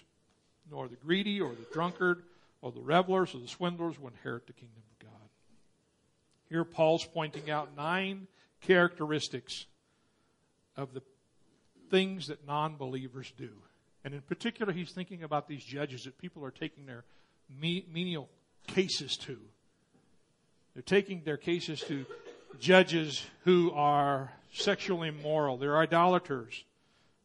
nor 0.69 0.87
the 0.87 0.95
greedy, 0.95 1.39
or 1.41 1.49
the 1.49 1.67
drunkard, 1.73 2.23
or 2.61 2.71
the 2.71 2.81
revelers, 2.81 3.33
or 3.33 3.39
the 3.39 3.47
swindlers 3.47 3.99
will 3.99 4.09
inherit 4.09 4.47
the 4.47 4.53
kingdom 4.53 4.83
of 4.91 5.07
God. 5.07 5.29
Here, 6.49 6.63
Paul's 6.63 7.05
pointing 7.05 7.49
out 7.49 7.75
nine 7.75 8.27
characteristics 8.61 9.65
of 10.75 10.93
the 10.93 11.01
things 11.89 12.27
that 12.27 12.45
non 12.47 12.75
believers 12.75 13.31
do. 13.37 13.49
And 14.03 14.13
in 14.13 14.21
particular, 14.21 14.71
he's 14.71 14.91
thinking 14.91 15.23
about 15.23 15.47
these 15.47 15.63
judges 15.63 16.05
that 16.05 16.17
people 16.17 16.45
are 16.45 16.51
taking 16.51 16.85
their 16.85 17.03
menial 17.59 18.29
cases 18.67 19.17
to. 19.17 19.37
They're 20.73 20.83
taking 20.83 21.23
their 21.23 21.37
cases 21.37 21.81
to 21.81 22.05
judges 22.59 23.25
who 23.43 23.71
are 23.71 24.31
sexually 24.53 25.09
immoral, 25.09 25.57
they're 25.57 25.77
idolaters, 25.77 26.63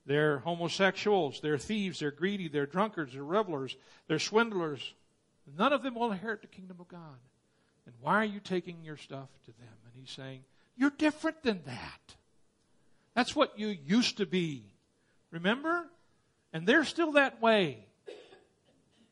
they're 0.06 0.38
homosexuals, 0.40 1.40
they're 1.40 1.58
thieves, 1.58 2.00
they're 2.00 2.10
greedy, 2.10 2.48
they're 2.48 2.66
drunkards, 2.66 3.14
they're 3.14 3.24
revelers, 3.24 3.76
they're 4.06 4.18
swindlers. 4.18 4.94
None 5.58 5.72
of 5.72 5.82
them 5.82 5.94
will 5.94 6.12
inherit 6.12 6.42
the 6.42 6.46
kingdom 6.46 6.78
of 6.80 6.88
God. 6.88 7.18
And 7.86 7.94
why 8.00 8.16
are 8.16 8.24
you 8.24 8.40
taking 8.40 8.82
your 8.82 8.96
stuff 8.96 9.28
to 9.44 9.50
them? 9.52 9.76
And 9.84 9.92
he's 9.94 10.10
saying, 10.10 10.40
You're 10.76 10.90
different 10.90 11.42
than 11.42 11.62
that. 11.66 12.14
That's 13.14 13.36
what 13.36 13.58
you 13.58 13.68
used 13.68 14.18
to 14.18 14.26
be. 14.26 14.64
Remember? 15.30 15.86
And 16.52 16.66
they're 16.66 16.84
still 16.84 17.12
that 17.12 17.40
way. 17.42 17.86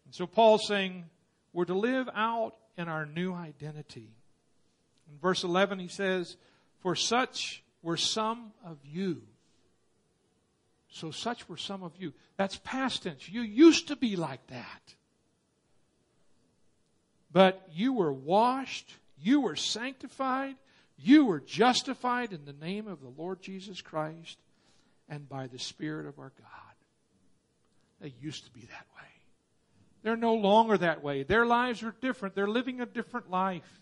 And 0.04 0.14
so 0.14 0.26
Paul's 0.26 0.66
saying 0.66 1.04
we're 1.52 1.64
to 1.66 1.74
live 1.74 2.08
out 2.14 2.54
in 2.76 2.88
our 2.88 3.06
new 3.06 3.34
identity. 3.34 4.10
In 5.10 5.18
verse 5.18 5.44
11, 5.44 5.78
he 5.78 5.88
says, 5.88 6.36
For 6.80 6.94
such 6.94 7.62
were 7.82 7.96
some 7.96 8.52
of 8.64 8.78
you. 8.84 9.22
So 10.88 11.10
such 11.10 11.48
were 11.48 11.56
some 11.56 11.82
of 11.82 11.92
you. 11.96 12.12
That's 12.36 12.60
past 12.64 13.04
tense. 13.04 13.28
You 13.28 13.42
used 13.42 13.88
to 13.88 13.96
be 13.96 14.16
like 14.16 14.46
that. 14.48 14.94
But 17.32 17.66
you 17.72 17.94
were 17.94 18.12
washed, 18.12 18.94
you 19.18 19.40
were 19.40 19.56
sanctified, 19.56 20.56
you 20.98 21.24
were 21.24 21.40
justified 21.40 22.32
in 22.32 22.44
the 22.44 22.52
name 22.52 22.86
of 22.86 23.00
the 23.00 23.08
Lord 23.08 23.40
Jesus 23.40 23.80
Christ 23.80 24.38
and 25.08 25.28
by 25.28 25.46
the 25.46 25.58
Spirit 25.58 26.06
of 26.06 26.18
our 26.18 26.32
God. 26.38 26.48
They 28.00 28.14
used 28.20 28.44
to 28.44 28.50
be 28.50 28.60
that 28.60 28.86
way. 28.96 29.08
They're 30.02 30.16
no 30.16 30.34
longer 30.34 30.76
that 30.78 31.02
way. 31.02 31.22
Their 31.22 31.46
lives 31.46 31.82
are 31.82 31.94
different. 32.00 32.34
They're 32.34 32.48
living 32.48 32.80
a 32.80 32.86
different 32.86 33.30
life. 33.30 33.81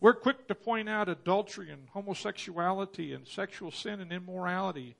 We're 0.00 0.14
quick 0.14 0.48
to 0.48 0.54
point 0.54 0.88
out 0.88 1.08
adultery 1.08 1.70
and 1.70 1.88
homosexuality 1.90 3.12
and 3.12 3.26
sexual 3.26 3.70
sin 3.70 4.00
and 4.00 4.12
immorality. 4.12 4.96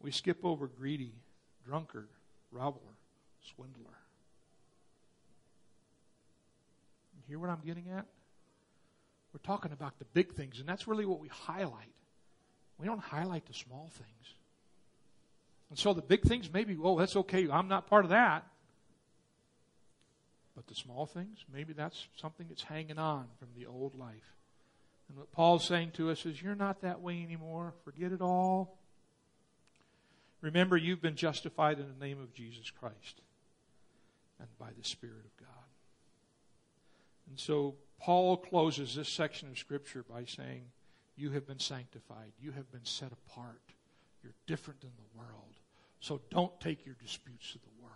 We 0.00 0.10
skip 0.10 0.44
over 0.44 0.66
greedy, 0.66 1.12
drunkard, 1.64 2.08
reveler, 2.50 2.96
swindler. 3.54 3.98
You 7.14 7.22
hear 7.28 7.38
what 7.38 7.50
I'm 7.50 7.60
getting 7.64 7.88
at? 7.90 8.06
We're 9.32 9.40
talking 9.44 9.72
about 9.72 9.98
the 9.98 10.04
big 10.06 10.34
things, 10.34 10.58
and 10.58 10.68
that's 10.68 10.86
really 10.88 11.06
what 11.06 11.20
we 11.20 11.28
highlight. 11.28 11.92
We 12.78 12.86
don't 12.86 13.00
highlight 13.00 13.46
the 13.46 13.54
small 13.54 13.90
things. 13.92 14.34
And 15.70 15.78
so 15.78 15.94
the 15.94 16.02
big 16.02 16.22
things, 16.22 16.52
maybe, 16.52 16.76
oh, 16.82 16.98
that's 16.98 17.16
okay. 17.16 17.48
I'm 17.50 17.68
not 17.68 17.86
part 17.86 18.04
of 18.04 18.10
that. 18.10 18.46
But 20.54 20.66
the 20.66 20.74
small 20.74 21.06
things, 21.06 21.44
maybe 21.52 21.72
that's 21.72 22.06
something 22.16 22.46
that's 22.48 22.62
hanging 22.62 22.98
on 22.98 23.26
from 23.38 23.48
the 23.56 23.66
old 23.66 23.94
life. 23.94 24.36
And 25.08 25.16
what 25.16 25.32
Paul's 25.32 25.64
saying 25.66 25.92
to 25.92 26.10
us 26.10 26.26
is, 26.26 26.42
you're 26.42 26.54
not 26.54 26.82
that 26.82 27.00
way 27.00 27.22
anymore. 27.22 27.74
Forget 27.84 28.12
it 28.12 28.20
all. 28.20 28.78
Remember, 30.40 30.76
you've 30.76 31.00
been 31.00 31.16
justified 31.16 31.78
in 31.78 31.86
the 31.86 32.04
name 32.04 32.20
of 32.20 32.34
Jesus 32.34 32.70
Christ 32.70 33.20
and 34.38 34.48
by 34.58 34.70
the 34.76 34.84
Spirit 34.84 35.24
of 35.24 35.36
God. 35.38 35.48
And 37.28 37.38
so 37.38 37.76
Paul 38.00 38.36
closes 38.36 38.94
this 38.94 39.08
section 39.08 39.48
of 39.48 39.58
Scripture 39.58 40.04
by 40.08 40.24
saying, 40.24 40.64
You 41.16 41.30
have 41.30 41.46
been 41.46 41.60
sanctified. 41.60 42.32
You 42.40 42.52
have 42.52 42.70
been 42.72 42.84
set 42.84 43.12
apart. 43.12 43.62
You're 44.22 44.34
different 44.46 44.80
than 44.80 44.90
the 44.96 45.18
world. 45.18 45.60
So 46.00 46.20
don't 46.30 46.58
take 46.60 46.84
your 46.84 46.96
disputes 47.00 47.52
to 47.52 47.58
the 47.58 47.82
world. 47.82 47.92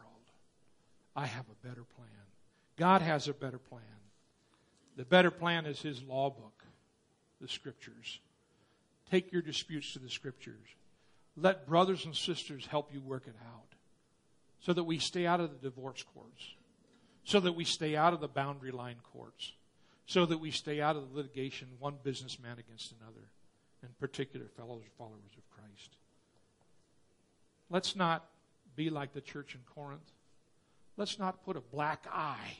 I 1.17 1.27
have 1.27 1.47
a 1.51 1.67
better 1.67 1.83
plan. 1.83 2.26
God 2.77 3.03
has 3.03 3.29
a 3.29 3.33
better 3.33 3.59
plan. 3.59 3.83
The 4.97 5.05
better 5.05 5.31
plan 5.31 5.67
is 5.67 5.81
His 5.81 6.03
law 6.03 6.31
book, 6.31 6.65
the 7.41 7.49
Scriptures. 7.49 8.21
Take 9.11 9.33
your 9.33 9.43
disputes 9.43 9.93
to 9.93 9.99
the 9.99 10.11
Scriptures. 10.11 10.67
Let 11.37 11.67
brothers 11.67 12.05
and 12.05 12.15
sisters 12.15 12.67
help 12.67 12.93
you 12.93 13.01
work 13.01 13.27
it 13.27 13.37
out 13.47 13.75
so 14.61 14.73
that 14.73 14.85
we 14.85 14.99
stay 14.99 15.27
out 15.27 15.41
of 15.41 15.51
the 15.51 15.69
divorce 15.69 16.03
courts, 16.15 16.55
so 17.25 17.41
that 17.41 17.53
we 17.53 17.65
stay 17.65 17.95
out 17.95 18.15
of 18.15 18.21
the 18.21 18.29
boundary 18.29 18.71
line 18.71 18.97
courts 19.13 19.53
so 20.07 20.25
that 20.25 20.39
we 20.39 20.53
stay 20.53 20.81
out 20.81 20.97
of 20.97 21.11
the 21.11 21.17
litigation 21.17 21.69
one 21.81 21.97
businessman 22.03 22.59
against 22.59 22.95
another, 23.01 23.29
in 23.83 23.89
particular 24.01 24.47
fellows 24.57 24.85
followers 24.97 25.33
of 25.37 25.51
Christ. 25.51 25.97
Let's 27.69 27.97
not 27.97 28.25
be 28.77 28.89
like 28.89 29.13
the 29.13 29.21
church 29.21 29.55
in 29.55 29.61
Corinth. 29.75 30.13
Let's 30.97 31.19
not 31.19 31.45
put 31.45 31.57
a 31.57 31.61
black 31.61 32.07
eye 32.11 32.57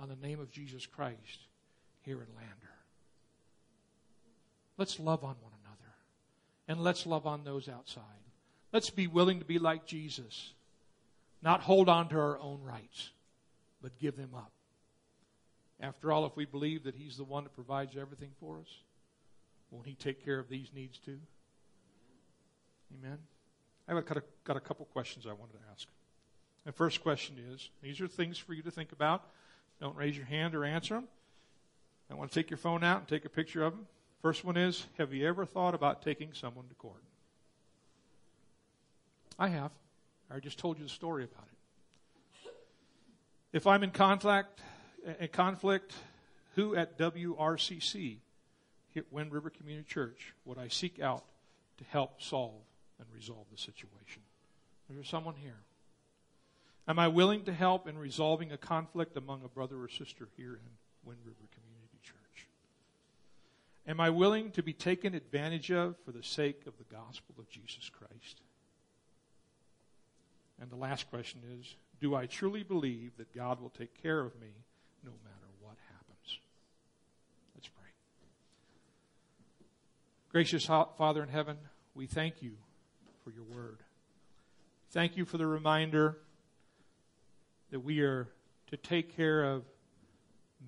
on 0.00 0.08
the 0.08 0.26
name 0.26 0.40
of 0.40 0.50
Jesus 0.50 0.86
Christ 0.86 1.46
here 2.02 2.16
in 2.16 2.26
Lander. 2.34 2.74
Let's 4.78 4.98
love 4.98 5.22
on 5.22 5.36
one 5.42 5.52
another. 5.62 5.92
And 6.68 6.80
let's 6.80 7.04
love 7.04 7.26
on 7.26 7.44
those 7.44 7.68
outside. 7.68 8.02
Let's 8.72 8.88
be 8.88 9.06
willing 9.06 9.40
to 9.40 9.44
be 9.44 9.58
like 9.58 9.84
Jesus. 9.84 10.54
Not 11.42 11.60
hold 11.60 11.88
on 11.88 12.08
to 12.08 12.18
our 12.18 12.38
own 12.38 12.62
rights, 12.62 13.10
but 13.82 13.98
give 13.98 14.16
them 14.16 14.30
up. 14.34 14.52
After 15.80 16.12
all, 16.12 16.24
if 16.24 16.34
we 16.34 16.46
believe 16.46 16.84
that 16.84 16.94
He's 16.94 17.16
the 17.16 17.24
one 17.24 17.44
that 17.44 17.54
provides 17.54 17.96
everything 17.96 18.30
for 18.40 18.58
us, 18.58 18.68
won't 19.70 19.86
He 19.86 19.94
take 19.94 20.24
care 20.24 20.38
of 20.38 20.48
these 20.48 20.70
needs 20.74 20.98
too? 20.98 21.18
Amen. 22.98 23.18
I've 23.86 24.06
got 24.06 24.16
a, 24.18 24.22
got 24.44 24.56
a 24.56 24.60
couple 24.60 24.86
questions 24.86 25.26
I 25.26 25.32
wanted 25.32 25.54
to 25.54 25.64
ask. 25.72 25.88
The 26.64 26.72
first 26.72 27.02
question 27.02 27.36
is 27.52 27.68
these 27.82 28.00
are 28.00 28.08
things 28.08 28.38
for 28.38 28.54
you 28.54 28.62
to 28.62 28.70
think 28.70 28.92
about. 28.92 29.24
Don't 29.80 29.96
raise 29.96 30.16
your 30.16 30.26
hand 30.26 30.54
or 30.54 30.64
answer 30.64 30.94
them. 30.94 31.08
I 32.10 32.14
want 32.14 32.30
to 32.30 32.34
take 32.34 32.50
your 32.50 32.58
phone 32.58 32.82
out 32.82 32.98
and 32.98 33.08
take 33.08 33.24
a 33.24 33.28
picture 33.28 33.62
of 33.62 33.72
them. 33.72 33.86
First 34.20 34.44
one 34.44 34.56
is 34.56 34.86
Have 34.98 35.14
you 35.14 35.26
ever 35.26 35.44
thought 35.44 35.74
about 35.74 36.02
taking 36.02 36.32
someone 36.32 36.66
to 36.68 36.74
court? 36.74 37.02
I 39.38 39.48
have. 39.48 39.70
I 40.30 40.38
just 40.38 40.58
told 40.58 40.78
you 40.78 40.84
the 40.84 40.90
story 40.90 41.24
about 41.24 41.44
it. 41.44 42.52
If 43.52 43.66
I'm 43.66 43.82
in 43.82 43.90
conflict 43.90 44.60
a 45.20 45.28
conflict, 45.28 45.94
who 46.54 46.74
at 46.74 46.98
WRCC, 46.98 48.18
Wind 49.10 49.32
River 49.32 49.50
Community 49.50 49.86
Church, 49.88 50.34
would 50.44 50.58
I 50.58 50.68
seek 50.68 51.00
out 51.00 51.24
to 51.78 51.84
help 51.84 52.20
solve 52.20 52.62
and 52.98 53.06
resolve 53.14 53.46
the 53.50 53.58
situation? 53.58 54.22
Is 54.90 54.96
there 54.96 55.04
someone 55.04 55.34
here? 55.36 55.56
Am 56.88 56.98
I 56.98 57.08
willing 57.08 57.44
to 57.44 57.52
help 57.52 57.86
in 57.88 57.96
resolving 57.98 58.52
a 58.52 58.56
conflict 58.56 59.16
among 59.16 59.44
a 59.44 59.48
brother 59.48 59.80
or 59.80 59.88
sister 59.88 60.28
here 60.36 60.54
in 60.54 60.70
Wind 61.04 61.20
River 61.24 61.48
Community 61.54 61.98
Church? 62.02 62.48
Am 63.86 64.00
I 64.00 64.10
willing 64.10 64.50
to 64.52 64.62
be 64.62 64.72
taken 64.72 65.14
advantage 65.14 65.70
of 65.70 65.96
for 66.04 66.12
the 66.12 66.22
sake 66.22 66.62
of 66.66 66.74
the 66.78 66.94
gospel 66.94 67.34
of 67.38 67.48
Jesus 67.48 67.90
Christ? 67.90 68.40
And 70.60 70.70
the 70.70 70.76
last 70.76 71.08
question 71.10 71.40
is 71.60 71.74
Do 72.00 72.14
I 72.14 72.26
truly 72.26 72.62
believe 72.62 73.12
that 73.16 73.34
God 73.34 73.60
will 73.60 73.70
take 73.70 74.00
care 74.02 74.20
of 74.20 74.38
me 74.40 74.48
no 75.04 75.12
matter 75.24 75.46
what 75.60 75.76
happens. 75.88 76.38
Let's 77.54 77.68
pray. 77.68 77.88
Gracious 80.30 80.66
Father 80.66 81.22
in 81.22 81.28
heaven, 81.28 81.56
we 81.94 82.06
thank 82.06 82.42
you 82.42 82.52
for 83.24 83.30
your 83.30 83.44
word. 83.44 83.78
Thank 84.90 85.16
you 85.16 85.24
for 85.24 85.38
the 85.38 85.46
reminder 85.46 86.18
that 87.70 87.80
we 87.80 88.00
are 88.00 88.28
to 88.68 88.76
take 88.76 89.16
care 89.16 89.44
of 89.44 89.64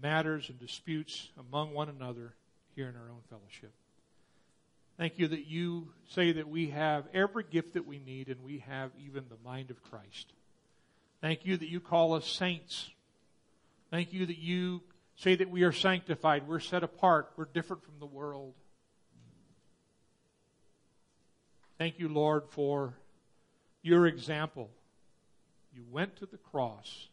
matters 0.01 0.49
and 0.49 0.59
disputes 0.59 1.29
among 1.39 1.73
one 1.73 1.89
another 1.89 2.35
here 2.75 2.89
in 2.89 2.97
our 2.97 3.11
own 3.11 3.21
fellowship. 3.29 3.73
Thank 4.99 5.19
you 5.19 5.29
that 5.29 5.47
you 5.47 5.89
say 6.11 6.33
that 6.33 6.49
we 6.49 6.71
have 6.71 7.05
every 7.15 7.45
gift 7.45 7.75
that 7.75 7.87
we 7.87 7.99
need 7.99 8.29
and 8.29 8.43
we 8.43 8.59
have 8.69 8.91
even 9.05 9.25
the 9.29 9.37
mind 9.45 9.71
of 9.71 9.83
Christ. 9.83 10.33
Thank 11.21 11.47
you 11.47 11.57
that 11.57 11.69
you 11.69 11.81
call 11.81 12.15
us 12.15 12.27
saints. 12.27 12.91
Thank 13.91 14.13
you 14.13 14.27
that 14.27 14.39
you 14.39 14.83
say 15.17 15.35
that 15.37 15.51
we 15.51 15.63
are 15.63 15.73
sanctified, 15.73 16.49
we're 16.49 16.61
set 16.61 16.83
apart, 16.83 17.31
we're 17.37 17.45
different 17.45 17.85
from 17.85 17.95
the 18.01 18.07
world. 18.07 18.55
Thank 21.79 21.99
you, 21.99 22.09
Lord, 22.09 22.45
for 22.51 22.95
your 23.83 24.07
example. 24.07 24.71
You 25.75 25.85
went 25.91 26.17
to 26.17 26.27
the 26.27 26.39
cross 26.39 27.09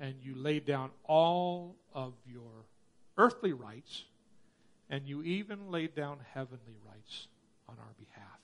and 0.00 0.14
you 0.22 0.34
laid 0.34 0.64
down 0.64 0.90
all 1.04 1.76
of 1.94 2.14
your 2.26 2.64
earthly 3.16 3.52
rights 3.52 4.04
and 4.88 5.06
you 5.06 5.22
even 5.22 5.70
laid 5.70 5.94
down 5.94 6.18
heavenly 6.32 6.76
rights 6.86 7.28
on 7.68 7.76
our 7.78 7.94
behalf 7.98 8.40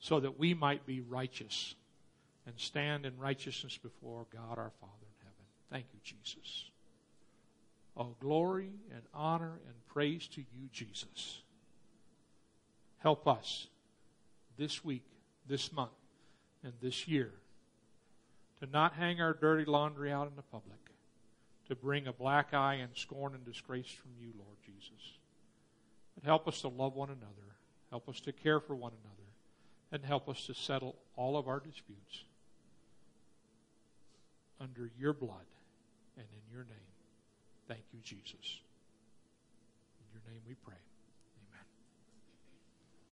so 0.00 0.20
that 0.20 0.38
we 0.38 0.54
might 0.54 0.86
be 0.86 1.00
righteous 1.00 1.74
and 2.46 2.54
stand 2.56 3.04
in 3.04 3.18
righteousness 3.18 3.76
before 3.76 4.26
God 4.32 4.58
our 4.58 4.72
Father 4.80 5.02
in 5.02 5.18
heaven. 5.20 5.44
Thank 5.70 5.86
you, 5.92 6.00
Jesus. 6.02 6.70
Oh, 7.96 8.14
glory 8.20 8.70
and 8.90 9.02
honor 9.12 9.60
and 9.66 9.74
praise 9.86 10.26
to 10.28 10.40
you, 10.40 10.68
Jesus. 10.72 11.42
Help 12.98 13.28
us 13.28 13.66
this 14.56 14.84
week, 14.84 15.04
this 15.46 15.72
month, 15.72 15.90
and 16.64 16.72
this 16.80 17.06
year 17.06 17.32
to 18.60 18.66
not 18.66 18.94
hang 18.94 19.20
our 19.20 19.34
dirty 19.34 19.64
laundry 19.64 20.12
out 20.12 20.28
in 20.28 20.36
the 20.36 20.42
public, 20.42 20.78
to 21.68 21.76
bring 21.76 22.06
a 22.06 22.12
black 22.12 22.54
eye 22.54 22.74
and 22.74 22.90
scorn 22.94 23.34
and 23.34 23.44
disgrace 23.44 23.90
from 23.90 24.10
you, 24.20 24.32
Lord 24.38 24.56
Jesus. 24.64 25.18
But 26.14 26.24
help 26.24 26.48
us 26.48 26.60
to 26.62 26.68
love 26.68 26.94
one 26.94 27.10
another, 27.10 27.54
help 27.90 28.08
us 28.08 28.20
to 28.20 28.32
care 28.32 28.60
for 28.60 28.74
one 28.74 28.92
another, 28.92 29.28
and 29.92 30.04
help 30.04 30.28
us 30.28 30.46
to 30.46 30.54
settle 30.54 30.96
all 31.16 31.36
of 31.36 31.48
our 31.48 31.60
disputes 31.60 32.24
under 34.60 34.90
your 34.98 35.12
blood 35.12 35.46
and 36.16 36.26
in 36.32 36.52
your 36.52 36.64
name. 36.64 36.74
Thank 37.68 37.82
you, 37.92 38.00
Jesus. 38.02 38.60
In 40.00 40.06
your 40.12 40.22
name 40.32 40.42
we 40.46 40.54
pray. 40.54 40.87